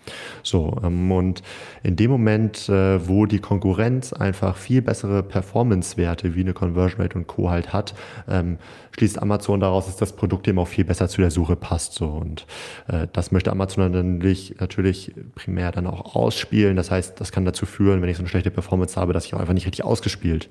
So, 0.44 0.80
ähm, 0.84 1.12
und 1.12 1.44
in 1.84 1.96
dem 1.96 2.10
Moment, 2.12 2.70
äh, 2.70 3.08
wo 3.08 3.26
die 3.26 3.40
Konkurrenz 3.40 4.14
einfach 4.14 4.56
viel 4.56 4.82
bessere 4.82 5.24
Performance-Werte 5.24 6.36
wie 6.36 6.42
eine 6.42 6.54
Conversion 6.54 7.02
Rate 7.02 7.18
und 7.18 7.28
Co. 7.28 7.50
halt 7.50 7.74
hat, 7.74 7.96
ähm, 8.30 8.60
schließt 8.92 9.22
Amazon 9.22 9.60
daraus, 9.60 9.88
dass 9.88 9.98
das 9.98 10.16
Produkt 10.16 10.48
eben 10.48 10.60
auch 10.60 10.68
viel 10.68 10.86
besser 10.86 11.10
zu 11.10 11.20
der 11.20 11.32
Suche 11.32 11.56
passt. 11.56 11.96
So, 11.96 12.08
und 12.08 12.46
äh, 12.88 13.08
das 13.12 13.32
möchte 13.32 13.52
Amazon 13.52 13.92
natürlich, 13.92 14.56
natürlich 14.60 15.14
primär 15.36 15.72
dann 15.72 15.88
auch 15.88 16.16
ausspielen. 16.16 16.78
Das 16.78 16.92
heißt, 16.92 17.20
das 17.20 17.32
kann 17.32 17.44
dazu 17.44 17.66
führen, 17.66 18.02
wenn 18.02 18.10
ich 18.10 18.18
so 18.18 18.22
eine 18.22 18.30
schlechte 18.30 18.52
Performance 18.52 19.00
habe, 19.00 19.12
dass 19.12 19.26
ich 19.26 19.34
auch 19.34 19.40
einfach 19.40 19.54
nicht 19.54 19.66
richtig 19.66 19.84
ausgespielt 19.84 20.50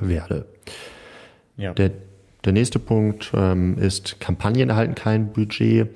werde. 0.00 0.46
Ja. 1.56 1.74
Der, 1.74 1.90
der 2.44 2.52
nächste 2.52 2.78
Punkt 2.78 3.32
ähm, 3.34 3.76
ist, 3.78 4.20
Kampagnen 4.20 4.70
erhalten 4.70 4.94
kein 4.94 5.32
Budget. 5.32 5.88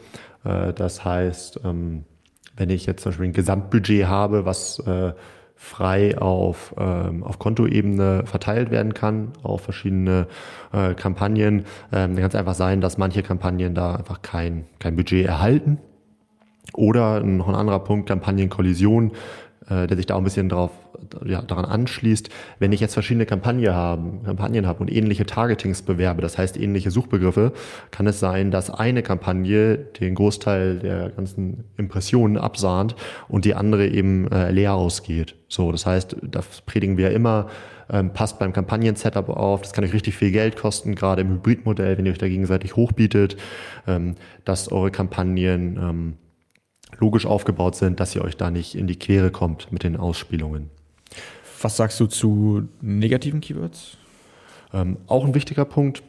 Äh, 0.45 0.73
das 0.73 1.05
heißt, 1.05 1.61
ähm, 1.65 2.05
wenn 2.57 2.71
ich 2.71 2.87
jetzt 2.87 3.03
zum 3.03 3.11
Beispiel 3.11 3.27
ein 3.27 3.33
Gesamtbudget 3.33 4.07
habe, 4.07 4.45
was 4.45 4.79
äh, 4.81 5.13
frei 5.57 6.19
auf, 6.19 6.75
ähm, 6.79 7.23
auf 7.23 7.39
Kontoebene 7.39 8.25
verteilt 8.27 8.71
werden 8.71 8.93
kann, 8.93 9.33
auf 9.43 9.63
verschiedene 9.63 10.27
äh, 10.73 10.95
Kampagnen, 10.95 11.61
ähm, 11.61 12.15
dann 12.15 12.17
kann 12.17 12.29
es 12.29 12.35
einfach 12.35 12.55
sein, 12.55 12.81
dass 12.81 12.99
manche 12.99 13.23
Kampagnen 13.23 13.75
da 13.75 13.95
einfach 13.97 14.23
kein, 14.23 14.67
kein 14.79 14.97
Budget 14.97 15.27
erhalten. 15.27 15.79
Oder 16.75 17.23
noch 17.23 17.49
ein 17.49 17.55
anderer 17.55 17.81
Punkt, 17.81 18.09
Kampagnenkollision 18.09 19.13
äh, 19.69 19.87
der 19.87 19.97
sich 19.97 20.07
da 20.07 20.15
auch 20.15 20.19
ein 20.19 20.25
bisschen 20.25 20.49
drauf, 20.49 20.71
ja, 21.25 21.43
daran 21.43 21.65
anschließt. 21.65 22.29
Wenn 22.59 22.73
ich 22.73 22.81
jetzt 22.81 22.95
verschiedene 22.95 23.27
Kampagnen 23.27 23.75
habe, 23.75 24.21
Kampagnen 24.25 24.67
habe 24.67 24.81
und 24.81 24.93
ähnliche 24.93 25.27
Targetings 25.27 25.83
bewerbe, 25.83 26.23
das 26.23 26.39
heißt 26.39 26.59
ähnliche 26.59 26.91
Suchbegriffe, 26.91 27.53
kann 27.91 28.07
es 28.07 28.21
sein, 28.21 28.51
dass 28.51 28.71
eine 28.71 29.03
Kampagne 29.03 29.77
den 29.77 30.15
Großteil 30.15 30.79
der 30.79 31.11
ganzen 31.11 31.65
Impressionen 31.77 32.37
absahnt 32.37 32.95
und 33.29 33.45
die 33.45 33.55
andere 33.55 33.87
eben 33.87 34.31
äh, 34.31 34.51
leer 34.51 34.75
ausgeht. 34.75 35.35
So, 35.49 35.73
das 35.73 35.87
heißt, 35.87 36.17
das 36.23 36.63
predigen 36.63 36.97
wir 36.97 37.11
immer, 37.13 37.49
ähm, 37.91 38.13
passt 38.13 38.39
beim 38.39 38.53
Kampagnen-Setup 38.53 39.29
auf. 39.29 39.63
Das 39.63 39.73
kann 39.73 39.85
euch 39.85 39.93
richtig 39.93 40.17
viel 40.17 40.31
Geld 40.31 40.57
kosten, 40.57 40.95
gerade 40.95 41.23
im 41.23 41.31
Hybridmodell, 41.31 41.99
wenn 41.99 42.07
ihr 42.07 42.13
euch 42.13 42.19
da 42.19 42.29
gegenseitig 42.29 42.77
hochbietet, 42.77 43.37
ähm, 43.87 44.15
dass 44.45 44.73
eure 44.73 44.91
Kampagnen 44.91 45.77
ähm, 45.77 46.17
logisch 46.99 47.27
aufgebaut 47.27 47.77
sind, 47.77 48.01
dass 48.01 48.15
ihr 48.15 48.23
euch 48.23 48.37
da 48.37 48.51
nicht 48.51 48.75
in 48.75 48.87
die 48.87 48.99
Quere 48.99 49.31
kommt 49.31 49.73
mit 49.73 49.83
den 49.83 49.97
Ausspielungen. 49.97 50.71
Was 51.61 51.77
sagst 51.77 51.99
du 52.01 52.07
zu 52.07 52.69
negativen 52.81 53.41
Keywords? 53.41 53.97
Ähm, 54.73 54.99
auch 55.07 55.25
ein 55.25 55.35
wichtiger 55.35 55.65
Punkt. 55.65 56.03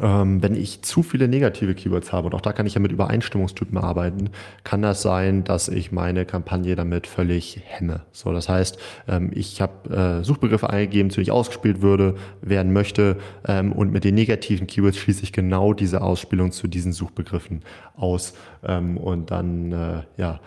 Ähm, 0.00 0.42
wenn 0.42 0.56
ich 0.56 0.82
zu 0.82 1.04
viele 1.04 1.28
negative 1.28 1.74
Keywords 1.74 2.12
habe, 2.12 2.26
und 2.26 2.34
auch 2.34 2.40
da 2.40 2.52
kann 2.52 2.66
ich 2.66 2.74
ja 2.74 2.80
mit 2.80 2.90
Übereinstimmungstypen 2.90 3.78
arbeiten, 3.78 4.30
kann 4.64 4.82
das 4.82 5.02
sein, 5.02 5.44
dass 5.44 5.68
ich 5.68 5.92
meine 5.92 6.24
Kampagne 6.24 6.74
damit 6.74 7.06
völlig 7.06 7.60
hemme. 7.64 8.00
So, 8.10 8.32
das 8.32 8.48
heißt, 8.48 8.76
ähm, 9.06 9.30
ich 9.32 9.60
habe 9.60 10.20
äh, 10.20 10.24
Suchbegriffe 10.24 10.68
eingegeben, 10.68 11.10
zu 11.10 11.16
denen 11.16 11.24
ich 11.24 11.30
ausgespielt 11.30 11.80
würde, 11.80 12.16
werden 12.42 12.72
möchte, 12.72 13.18
ähm, 13.46 13.72
und 13.72 13.92
mit 13.92 14.02
den 14.02 14.16
negativen 14.16 14.66
Keywords 14.66 14.98
schließe 14.98 15.22
ich 15.22 15.32
genau 15.32 15.72
diese 15.72 16.02
Ausspielung 16.02 16.50
zu 16.50 16.66
diesen 16.66 16.92
Suchbegriffen 16.92 17.62
aus. 17.96 18.34
Ähm, 18.64 18.96
und 18.96 19.30
dann, 19.30 19.70
äh, 19.70 20.02
ja, 20.16 20.40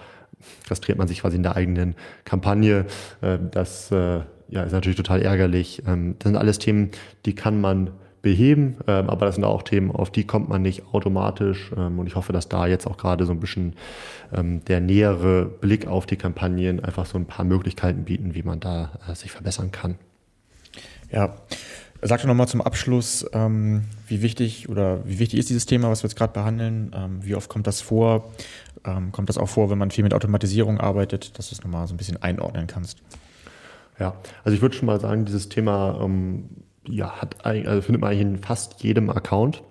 kastriert 0.68 0.98
man 0.98 1.08
sich 1.08 1.22
quasi 1.22 1.38
in 1.38 1.44
der 1.44 1.56
eigenen 1.56 1.96
Kampagne. 2.26 2.86
Äh, 3.22 3.38
das 3.52 3.92
äh, 3.92 4.20
ja, 4.50 4.64
ist 4.64 4.74
natürlich 4.74 4.98
total 4.98 5.22
ärgerlich. 5.22 5.84
Ähm, 5.88 6.16
das 6.20 6.30
sind 6.30 6.38
alles 6.38 6.60
Themen, 6.60 6.92
die 7.26 7.34
kann 7.34 7.62
man 7.62 7.92
beheben, 8.28 8.76
ähm, 8.88 9.10
aber 9.10 9.26
das 9.26 9.36
sind 9.36 9.46
auch 9.46 9.63
Themen, 9.63 9.90
auf 9.90 10.12
die 10.12 10.26
kommt 10.26 10.50
man 10.50 10.62
nicht 10.62 10.84
automatisch. 10.92 11.72
Ähm, 11.78 11.98
und 11.98 12.08
ich 12.08 12.16
hoffe, 12.16 12.34
dass 12.34 12.50
da 12.50 12.68
jetzt 12.68 12.86
auch 12.86 12.98
gerade 12.98 13.26
so 13.26 13.32
ein 13.32 13.40
bisschen 13.40 13.74
ähm, 14.36 14.66
der 14.66 14.82
nähere 14.82 15.46
Blick 15.46 15.88
auf 15.88 16.06
die 16.06 16.18
Kampagnen 16.18 16.84
einfach 16.84 17.06
so 17.06 17.18
ein 17.18 17.26
paar 17.26 17.46
Möglichkeiten 17.46 18.04
bieten, 18.04 18.36
wie 18.36 18.44
man 18.44 18.60
da 18.60 18.92
äh, 19.10 19.16
sich 19.16 19.32
verbessern 19.32 19.72
kann. 19.72 19.96
Ja, 21.10 21.36
Sag 22.04 22.22
doch 22.22 22.28
nochmal 22.28 22.48
zum 22.48 22.62
Abschluss, 22.62 23.26
ähm, 23.34 23.86
wie 24.08 24.22
wichtig 24.22 24.70
oder 24.70 25.04
wie 25.08 25.18
wichtig 25.18 25.40
ist 25.40 25.50
dieses 25.50 25.66
Thema, 25.66 25.90
was 25.90 26.04
wir 26.04 26.10
jetzt 26.10 26.16
gerade 26.16 26.32
behandeln? 26.32 26.92
Ähm, 26.96 27.20
wie 27.24 27.34
oft 27.34 27.50
kommt 27.50 27.66
das 27.66 27.82
vor? 27.82 28.32
Ähm, 28.86 29.12
kommt 29.12 29.30
das 29.30 29.40
auch 29.40 29.50
vor, 29.50 29.72
wenn 29.72 29.80
man 29.80 29.90
viel 29.90 30.04
mit 30.04 30.13
Automatisierung 30.13 30.80
arbeitet, 30.80 31.40
dass 31.40 31.50
du 31.50 31.56
es 31.56 31.63
nochmal 31.63 31.88
so 31.88 31.96
ein 31.96 31.98
bisschen 31.98 32.22
einordnen 32.22 32.68
kannst? 32.68 33.02
Ja, 34.00 34.13
also 34.44 34.56
ich 34.56 34.62
würde 34.62 34.76
schon 34.76 34.86
mal 34.86 35.00
sagen, 35.00 35.26
dieses 35.26 35.50
Thema 35.50 36.00
ähm, 36.04 36.50
ja, 36.89 37.21
hat, 37.21 37.45
also 37.45 37.82
findet 37.82 38.02
man 38.02 38.12
eigentlich 38.12 38.21
in 38.21 38.38
fast 38.38 38.84
jedem 38.84 39.10
Account 39.10 39.63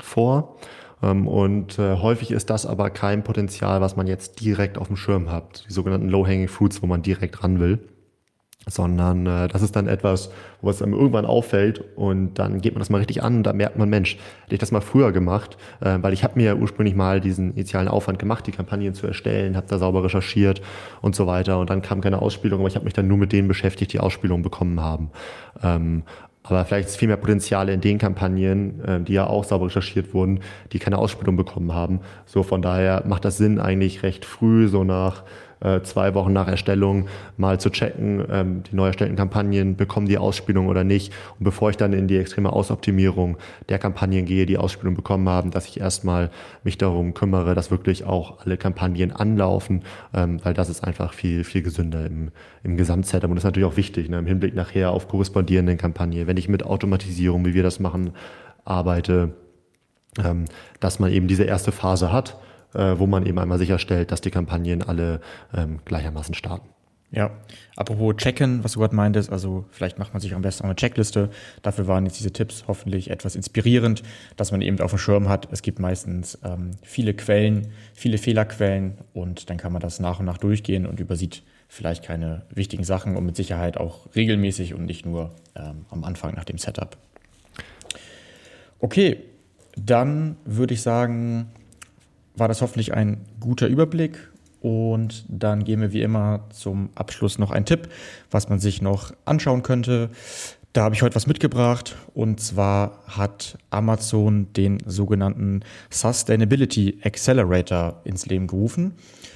vor. 0.00 0.56
Ähm, 1.02 1.28
und 1.28 1.78
äh, 1.78 1.96
häufig 1.96 2.30
ist 2.30 2.50
das 2.50 2.66
aber 2.66 2.90
kein 2.90 3.24
Potenzial, 3.24 3.80
was 3.80 3.96
man 3.96 4.06
jetzt 4.06 4.40
direkt 4.40 4.78
auf 4.78 4.86
dem 4.86 4.96
Schirm 4.96 5.30
hat. 5.30 5.64
Die 5.68 5.72
sogenannten 5.72 6.08
Low-Hanging 6.08 6.48
Fruits, 6.48 6.82
wo 6.82 6.86
man 6.86 7.02
direkt 7.02 7.42
ran 7.42 7.60
will 7.60 7.91
sondern 8.66 9.26
äh, 9.26 9.48
das 9.48 9.62
ist 9.62 9.74
dann 9.76 9.88
etwas, 9.88 10.30
wo 10.60 10.70
es 10.70 10.82
einem 10.82 10.94
irgendwann 10.94 11.26
auffällt 11.26 11.82
und 11.96 12.34
dann 12.34 12.60
geht 12.60 12.74
man 12.74 12.80
das 12.80 12.90
mal 12.90 12.98
richtig 12.98 13.22
an 13.22 13.38
und 13.38 13.42
da 13.42 13.52
merkt 13.52 13.76
man, 13.76 13.88
Mensch, 13.88 14.16
hätte 14.44 14.54
ich 14.54 14.60
das 14.60 14.70
mal 14.70 14.80
früher 14.80 15.12
gemacht, 15.12 15.56
äh, 15.80 15.98
weil 16.00 16.12
ich 16.12 16.22
habe 16.24 16.34
mir 16.36 16.46
ja 16.46 16.54
ursprünglich 16.54 16.94
mal 16.94 17.20
diesen 17.20 17.52
initialen 17.52 17.88
Aufwand 17.88 18.18
gemacht, 18.18 18.46
die 18.46 18.52
Kampagnen 18.52 18.94
zu 18.94 19.06
erstellen, 19.06 19.56
habe 19.56 19.66
da 19.68 19.78
sauber 19.78 20.04
recherchiert 20.04 20.62
und 21.00 21.16
so 21.16 21.26
weiter 21.26 21.58
und 21.58 21.70
dann 21.70 21.82
kam 21.82 22.00
keine 22.00 22.22
Ausspielung, 22.22 22.60
aber 22.60 22.68
ich 22.68 22.76
habe 22.76 22.84
mich 22.84 22.94
dann 22.94 23.08
nur 23.08 23.18
mit 23.18 23.32
denen 23.32 23.48
beschäftigt, 23.48 23.92
die 23.92 24.00
Ausspielung 24.00 24.42
bekommen 24.42 24.80
haben. 24.80 25.10
Ähm, 25.62 26.04
aber 26.44 26.64
vielleicht 26.64 26.88
ist 26.88 26.96
viel 26.96 27.06
mehr 27.06 27.16
Potenziale 27.16 27.72
in 27.72 27.80
den 27.80 27.98
Kampagnen, 27.98 28.84
äh, 28.84 29.00
die 29.00 29.12
ja 29.12 29.26
auch 29.26 29.44
sauber 29.44 29.66
recherchiert 29.66 30.12
wurden, 30.12 30.40
die 30.72 30.78
keine 30.78 30.98
Ausspielung 30.98 31.36
bekommen 31.36 31.72
haben. 31.72 32.00
So 32.26 32.42
von 32.42 32.62
daher 32.62 33.04
macht 33.06 33.24
das 33.24 33.36
Sinn 33.36 33.60
eigentlich 33.60 34.02
recht 34.02 34.24
früh, 34.24 34.68
so 34.68 34.82
nach 34.82 35.22
zwei 35.82 36.14
Wochen 36.14 36.32
nach 36.32 36.48
Erstellung 36.48 37.06
mal 37.36 37.60
zu 37.60 37.70
checken, 37.70 38.24
ähm, 38.30 38.62
die 38.64 38.76
neu 38.76 38.86
erstellten 38.86 39.16
Kampagnen, 39.16 39.76
bekommen 39.76 40.06
die 40.06 40.18
Ausspielung 40.18 40.66
oder 40.66 40.84
nicht. 40.84 41.12
Und 41.38 41.44
bevor 41.44 41.70
ich 41.70 41.76
dann 41.76 41.92
in 41.92 42.08
die 42.08 42.18
extreme 42.18 42.52
Ausoptimierung 42.52 43.36
der 43.68 43.78
Kampagnen 43.78 44.24
gehe, 44.24 44.46
die 44.46 44.58
Ausspielung 44.58 44.94
bekommen 44.94 45.28
haben, 45.28 45.50
dass 45.50 45.66
ich 45.66 45.80
erstmal 45.80 46.30
mich 46.64 46.78
darum 46.78 47.14
kümmere, 47.14 47.54
dass 47.54 47.70
wirklich 47.70 48.04
auch 48.04 48.44
alle 48.44 48.56
Kampagnen 48.56 49.12
anlaufen, 49.12 49.82
ähm, 50.14 50.40
weil 50.44 50.54
das 50.54 50.68
ist 50.68 50.82
einfach 50.84 51.12
viel, 51.12 51.44
viel 51.44 51.62
gesünder 51.62 52.06
im, 52.06 52.30
im 52.62 52.76
Gesamtsetup. 52.76 53.30
Und 53.30 53.36
das 53.36 53.44
ist 53.44 53.48
natürlich 53.48 53.68
auch 53.68 53.76
wichtig, 53.76 54.08
ne, 54.08 54.18
im 54.18 54.26
Hinblick 54.26 54.54
nachher 54.54 54.90
auf 54.90 55.08
korrespondierenden 55.08 55.78
Kampagnen. 55.78 56.26
Wenn 56.26 56.36
ich 56.36 56.48
mit 56.48 56.64
Automatisierung, 56.64 57.44
wie 57.44 57.54
wir 57.54 57.62
das 57.62 57.80
machen, 57.80 58.10
arbeite, 58.64 59.34
ähm, 60.22 60.44
dass 60.80 60.98
man 60.98 61.10
eben 61.10 61.28
diese 61.28 61.44
erste 61.44 61.72
Phase 61.72 62.12
hat, 62.12 62.38
äh, 62.74 62.98
wo 62.98 63.06
man 63.06 63.26
eben 63.26 63.38
einmal 63.38 63.58
sicherstellt, 63.58 64.12
dass 64.12 64.20
die 64.20 64.30
Kampagnen 64.30 64.82
alle 64.82 65.20
ähm, 65.54 65.80
gleichermaßen 65.84 66.34
starten. 66.34 66.68
Ja, 67.14 67.30
apropos 67.76 68.16
checken, 68.16 68.64
was 68.64 68.72
du 68.72 68.80
gerade 68.80 68.96
meintest, 68.96 69.30
also 69.30 69.66
vielleicht 69.70 69.98
macht 69.98 70.14
man 70.14 70.22
sich 70.22 70.34
am 70.34 70.40
besten 70.40 70.62
auch 70.62 70.68
eine 70.68 70.76
Checkliste. 70.76 71.28
Dafür 71.60 71.86
waren 71.86 72.06
jetzt 72.06 72.18
diese 72.18 72.32
Tipps 72.32 72.64
hoffentlich 72.66 73.10
etwas 73.10 73.36
inspirierend, 73.36 74.02
dass 74.38 74.50
man 74.50 74.62
eben 74.62 74.80
auf 74.80 74.92
dem 74.92 74.98
Schirm 74.98 75.28
hat. 75.28 75.46
Es 75.52 75.60
gibt 75.60 75.78
meistens 75.78 76.38
ähm, 76.42 76.70
viele 76.82 77.12
Quellen, 77.12 77.72
viele 77.92 78.16
Fehlerquellen 78.16 78.96
und 79.12 79.50
dann 79.50 79.58
kann 79.58 79.74
man 79.74 79.82
das 79.82 80.00
nach 80.00 80.20
und 80.20 80.24
nach 80.24 80.38
durchgehen 80.38 80.86
und 80.86 81.00
übersieht 81.00 81.42
vielleicht 81.68 82.02
keine 82.02 82.46
wichtigen 82.48 82.84
Sachen 82.84 83.14
und 83.14 83.26
mit 83.26 83.36
Sicherheit 83.36 83.76
auch 83.76 84.14
regelmäßig 84.16 84.72
und 84.72 84.86
nicht 84.86 85.04
nur 85.04 85.34
ähm, 85.54 85.84
am 85.90 86.04
Anfang 86.04 86.34
nach 86.34 86.44
dem 86.44 86.56
Setup. 86.56 86.96
Okay, 88.78 89.18
dann 89.76 90.36
würde 90.46 90.72
ich 90.72 90.80
sagen, 90.80 91.50
war 92.36 92.48
das 92.48 92.62
hoffentlich 92.62 92.94
ein 92.94 93.24
guter 93.40 93.66
Überblick. 93.66 94.30
Und 94.60 95.24
dann 95.28 95.64
geben 95.64 95.82
wir 95.82 95.92
wie 95.92 96.02
immer 96.02 96.44
zum 96.50 96.90
Abschluss 96.94 97.38
noch 97.38 97.50
einen 97.50 97.66
Tipp, 97.66 97.88
was 98.30 98.48
man 98.48 98.60
sich 98.60 98.80
noch 98.80 99.12
anschauen 99.24 99.64
könnte. 99.64 100.10
Da 100.72 100.84
habe 100.84 100.94
ich 100.94 101.02
heute 101.02 101.16
was 101.16 101.26
mitgebracht 101.26 101.96
und 102.14 102.40
zwar 102.40 103.00
hat 103.06 103.58
Amazon 103.68 104.50
den 104.54 104.78
sogenannten 104.86 105.60
Sustainability 105.90 106.98
Accelerator 107.04 108.00
ins 108.04 108.24
Leben 108.24 108.46
gerufen. 108.46 108.94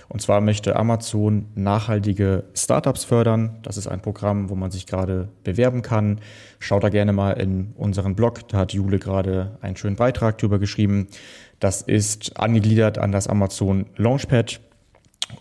Und 0.08 0.22
zwar 0.22 0.40
möchte 0.40 0.76
Amazon 0.76 1.46
nachhaltige 1.54 2.44
Startups 2.54 3.04
fördern. 3.04 3.58
Das 3.62 3.76
ist 3.76 3.86
ein 3.86 4.00
Programm, 4.00 4.48
wo 4.48 4.54
man 4.54 4.70
sich 4.70 4.86
gerade 4.86 5.28
bewerben 5.44 5.82
kann. 5.82 6.20
Schaut 6.58 6.84
da 6.84 6.88
gerne 6.88 7.12
mal 7.12 7.32
in 7.32 7.72
unseren 7.76 8.14
Blog, 8.14 8.48
da 8.48 8.58
hat 8.58 8.72
Jule 8.72 8.98
gerade 8.98 9.58
einen 9.60 9.76
schönen 9.76 9.96
Beitrag 9.96 10.38
drüber 10.38 10.58
geschrieben. 10.58 11.08
Das 11.60 11.82
ist 11.82 12.38
angegliedert 12.38 12.98
an 12.98 13.12
das 13.12 13.28
Amazon 13.28 13.86
Launchpad. 13.96 14.60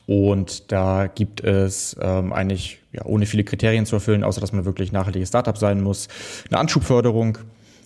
Und 0.07 0.71
da 0.71 1.07
gibt 1.07 1.43
es 1.43 1.95
ähm, 2.01 2.33
eigentlich 2.33 2.79
ja, 2.91 3.05
ohne 3.05 3.25
viele 3.25 3.43
Kriterien 3.43 3.85
zu 3.85 3.97
erfüllen, 3.97 4.23
außer 4.23 4.41
dass 4.41 4.51
man 4.51 4.65
wirklich 4.65 4.91
nachhaltiges 4.91 5.29
Startup 5.29 5.57
sein 5.57 5.81
muss, 5.81 6.07
eine 6.49 6.59
Anschubförderung. 6.59 7.37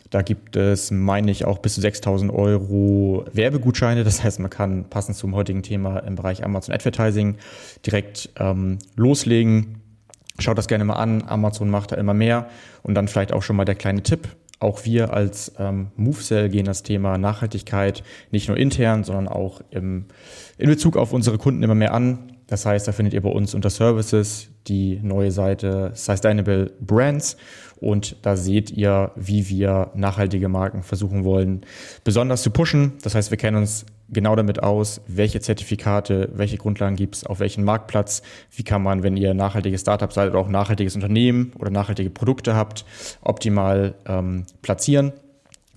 Da 0.10 0.22
gibt 0.24 0.56
es, 0.56 0.89
meine 0.92 1.30
ich, 1.30 1.46
auch 1.46 1.60
bis 1.60 1.76
zu 1.76 1.82
6000 1.82 2.34
Euro 2.34 3.26
Werbegutscheine. 3.32 4.04
Das 4.04 4.24
heißt, 4.24 4.39
man 4.39 4.50
kann 4.50 4.86
passend 4.89 5.18
zum 5.18 5.36
heutigen 5.36 5.62
Thema 5.62 6.00
im 6.00 6.15
Bereich 6.15 6.44
Amazon 6.44 6.74
Advertising 6.74 7.36
direkt 7.86 8.30
ähm, 8.38 8.80
loslegen. 8.96 9.82
Schaut 10.39 10.58
das 10.58 10.68
gerne 10.68 10.86
mal 10.86 10.96
an. 10.96 11.24
Amazon 11.28 11.70
macht 11.70 11.92
da 11.92 11.96
immer 11.98 12.13
mehr. 12.13 12.50
Und 12.82 12.96
dann 12.96 13.08
vielleicht 13.08 13.34
auch 13.34 13.44
schon 13.44 13.56
mal 13.56 13.65
der 13.65 13.76
kleine 13.76 14.02
Tipp. 14.02 14.28
Auch 14.60 14.84
wir 14.84 15.13
als 15.13 15.54
ähm, 15.58 15.88
MoveCell 15.95 16.50
gehen 16.50 16.65
das 16.65 16.84
Thema 16.84 17.17
Nachhaltigkeit 17.17 18.04
nicht 18.32 18.50
nur 18.50 18.58
intern, 18.58 19.06
sondern 19.06 19.30
auch 19.30 19.62
im, 19.72 20.06
in 20.58 20.69
Bezug 20.69 20.98
auf 20.98 21.13
unsere 21.13 21.38
Kunden 21.38 21.63
immer 21.63 21.76
mehr 21.76 21.93
an. 21.93 22.38
Das 22.49 22.65
heißt, 22.65 22.88
da 22.88 22.91
findet 22.91 23.13
ihr 23.13 23.21
bei 23.21 23.29
uns 23.29 23.53
unter 23.53 23.69
Services 23.69 24.49
die 24.67 24.99
neue 25.03 25.29
Seite 25.29 25.91
Sustainable 25.93 26.71
Brands 26.81 27.38
und 27.79 28.17
da 28.23 28.35
seht 28.35 28.71
ihr, 28.71 29.12
wie 29.15 29.49
wir 29.49 29.91
nachhaltige 29.93 30.49
Marken 30.49 30.81
versuchen 30.81 31.23
wollen, 31.23 31.62
besonders 32.03 32.41
zu 32.41 32.49
pushen. 32.49 32.93
Das 33.03 33.13
heißt, 33.13 33.29
wir 33.29 33.38
kennen 33.38 33.57
uns 33.57 33.85
genau 34.09 34.35
damit 34.35 34.63
aus, 34.63 34.99
welche 35.07 35.39
Zertifikate, 35.41 36.29
welche 36.33 36.57
Grundlagen 36.57 36.95
gibt 36.95 37.17
es, 37.17 37.23
auf 37.23 37.39
welchen 37.39 37.63
Marktplatz, 37.63 38.23
wie 38.55 38.63
kann 38.63 38.81
man, 38.81 39.03
wenn 39.03 39.15
ihr 39.15 39.35
nachhaltiges 39.35 39.81
Startup 39.81 40.12
seid 40.12 40.31
oder 40.31 40.39
auch 40.39 40.49
nachhaltiges 40.49 40.95
Unternehmen 40.95 41.53
oder 41.59 41.69
nachhaltige 41.69 42.09
Produkte 42.09 42.55
habt, 42.55 42.83
optimal 43.21 43.93
ähm, 44.07 44.47
platzieren. 44.63 45.13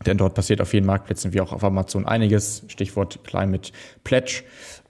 Denn 0.07 0.17
dort 0.17 0.35
passiert 0.35 0.63
auf 0.63 0.69
vielen 0.69 0.87
Marktplätzen 0.87 1.35
wie 1.35 1.43
auch 1.43 1.53
auf 1.53 1.63
Amazon 1.63 2.07
einiges. 2.07 2.65
Stichwort 2.69 3.23
Climate 3.25 3.73
Pledge. 4.05 4.43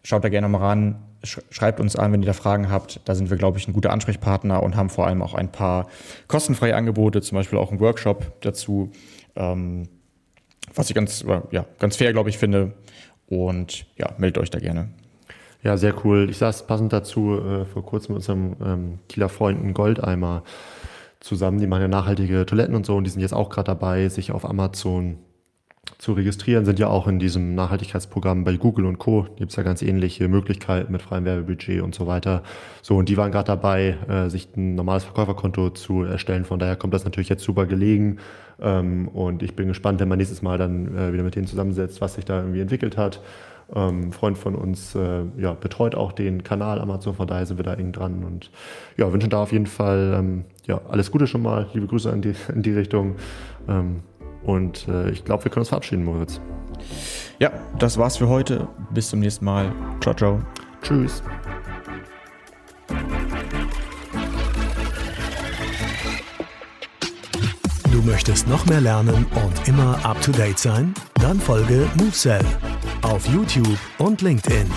Schaut 0.04 0.22
da 0.22 0.28
gerne 0.28 0.48
mal 0.48 0.58
ran 0.58 1.02
schreibt 1.24 1.80
uns 1.80 1.96
an, 1.96 2.12
wenn 2.12 2.22
ihr 2.22 2.26
da 2.26 2.32
Fragen 2.32 2.70
habt. 2.70 3.00
Da 3.04 3.14
sind 3.14 3.30
wir, 3.30 3.37
glaube 3.37 3.58
ich, 3.58 3.68
ein 3.68 3.72
guter 3.72 3.92
Ansprechpartner 3.92 4.62
und 4.62 4.76
haben 4.76 4.90
vor 4.90 5.06
allem 5.06 5.22
auch 5.22 5.35
ein 5.35 5.50
paar 5.50 5.87
kostenfreie 6.28 6.74
Angebote, 6.74 7.20
zum 7.20 7.37
Beispiel 7.37 7.58
auch 7.58 7.70
einen 7.70 7.80
Workshop 7.80 8.40
dazu, 8.40 8.90
ähm, 9.37 9.88
was 10.74 10.88
ich 10.88 10.94
ganz, 10.94 11.24
ja, 11.50 11.66
ganz 11.78 11.96
fair, 11.96 12.12
glaube 12.12 12.30
ich, 12.30 12.38
finde. 12.38 12.72
Und 13.26 13.87
ja, 13.96 14.12
meldet 14.18 14.42
euch 14.42 14.50
da 14.50 14.58
gerne. 14.58 14.88
Ja, 15.62 15.76
sehr 15.76 15.94
cool. 16.04 16.28
Ich 16.28 16.38
saß 16.38 16.66
passend 16.66 16.92
dazu 16.92 17.40
äh, 17.40 17.64
vor 17.66 17.85
kurzem 17.85 18.14
mit 18.14 18.20
unserem 18.20 18.56
ähm, 18.64 18.98
Kieler 19.08 19.28
Freunden 19.28 19.74
Goldeimer 19.74 20.42
zusammen. 21.20 21.61
Die 21.61 21.66
machen 21.66 21.82
ja 21.82 21.88
nachhaltige 21.88 22.44
Toiletten 22.44 22.74
und 22.74 22.85
so 22.85 22.96
und 22.96 23.04
die 23.04 23.11
sind 23.11 23.20
jetzt 23.20 23.32
auch 23.32 23.48
gerade 23.48 23.66
dabei, 23.66 24.08
sich 24.08 24.32
auf 24.32 24.44
Amazon 24.44 25.18
zu 26.02 26.14
registrieren, 26.14 26.64
sind 26.64 26.80
ja 26.80 26.88
auch 26.88 27.06
in 27.06 27.20
diesem 27.20 27.54
Nachhaltigkeitsprogramm 27.54 28.42
bei 28.42 28.56
Google 28.56 28.86
und 28.86 28.98
Co. 28.98 29.28
Gibt 29.36 29.52
es 29.52 29.56
ja 29.56 29.62
ganz 29.62 29.82
ähnliche 29.82 30.26
Möglichkeiten 30.26 30.90
mit 30.90 31.00
freiem 31.00 31.24
Werbebudget 31.24 31.80
und 31.80 31.94
so 31.94 32.08
weiter. 32.08 32.42
So, 32.82 32.96
und 32.96 33.08
die 33.08 33.16
waren 33.16 33.30
gerade 33.30 33.46
dabei, 33.46 33.96
äh, 34.08 34.28
sich 34.28 34.48
ein 34.56 34.74
normales 34.74 35.04
Verkäuferkonto 35.04 35.70
zu 35.70 36.02
erstellen. 36.02 36.44
Von 36.44 36.58
daher 36.58 36.74
kommt 36.74 36.92
das 36.92 37.04
natürlich 37.04 37.28
jetzt 37.28 37.44
super 37.44 37.66
gelegen. 37.66 38.18
Ähm, 38.60 39.06
und 39.06 39.44
ich 39.44 39.54
bin 39.54 39.68
gespannt, 39.68 40.00
wenn 40.00 40.08
man 40.08 40.18
nächstes 40.18 40.42
Mal 40.42 40.58
dann 40.58 40.92
äh, 40.92 41.12
wieder 41.12 41.22
mit 41.22 41.36
denen 41.36 41.46
zusammensetzt, 41.46 42.00
was 42.00 42.14
sich 42.14 42.24
da 42.24 42.40
irgendwie 42.40 42.62
entwickelt 42.62 42.96
hat. 42.96 43.20
Ähm, 43.72 44.10
Freund 44.10 44.36
von 44.36 44.56
uns 44.56 44.96
äh, 44.96 45.22
ja, 45.38 45.52
betreut 45.54 45.94
auch 45.94 46.10
den 46.10 46.42
Kanal 46.42 46.80
Amazon, 46.80 47.14
von 47.14 47.28
daher 47.28 47.46
sind 47.46 47.58
wir 47.58 47.64
da 47.64 47.74
eng 47.74 47.92
dran 47.92 48.24
und 48.24 48.50
ja, 48.96 49.12
wünschen 49.12 49.30
da 49.30 49.40
auf 49.40 49.52
jeden 49.52 49.66
Fall 49.66 50.16
ähm, 50.18 50.44
ja, 50.66 50.80
alles 50.88 51.12
Gute 51.12 51.28
schon 51.28 51.42
mal. 51.42 51.68
Liebe 51.74 51.86
Grüße 51.86 52.10
in 52.10 52.22
die, 52.22 52.34
in 52.52 52.62
die 52.62 52.72
Richtung. 52.72 53.14
Ähm, 53.68 54.00
und 54.44 54.88
äh, 54.88 55.11
ich 55.11 55.24
glaube, 55.24 55.44
wir 55.44 55.50
können 55.50 55.62
uns 55.62 55.68
verabschieden, 55.68 56.05
Moritz. 56.05 56.40
Ja, 57.38 57.50
das 57.78 57.98
war's 57.98 58.16
für 58.16 58.28
heute. 58.28 58.68
Bis 58.90 59.11
zum 59.11 59.20
nächsten 59.20 59.44
Mal. 59.44 59.72
Ciao, 60.00 60.14
ciao. 60.14 60.40
Tschüss. 60.83 61.22
Du 67.90 68.02
möchtest 68.02 68.48
noch 68.48 68.66
mehr 68.66 68.81
lernen 68.81 69.26
und 69.44 69.68
immer 69.68 70.05
up 70.05 70.20
to 70.22 70.33
date 70.33 70.59
sein? 70.59 70.94
Dann 71.20 71.38
folge 71.38 71.87
MoveSell 71.96 72.44
auf 73.02 73.26
YouTube 73.28 73.78
und 73.98 74.22
LinkedIn. 74.22 74.70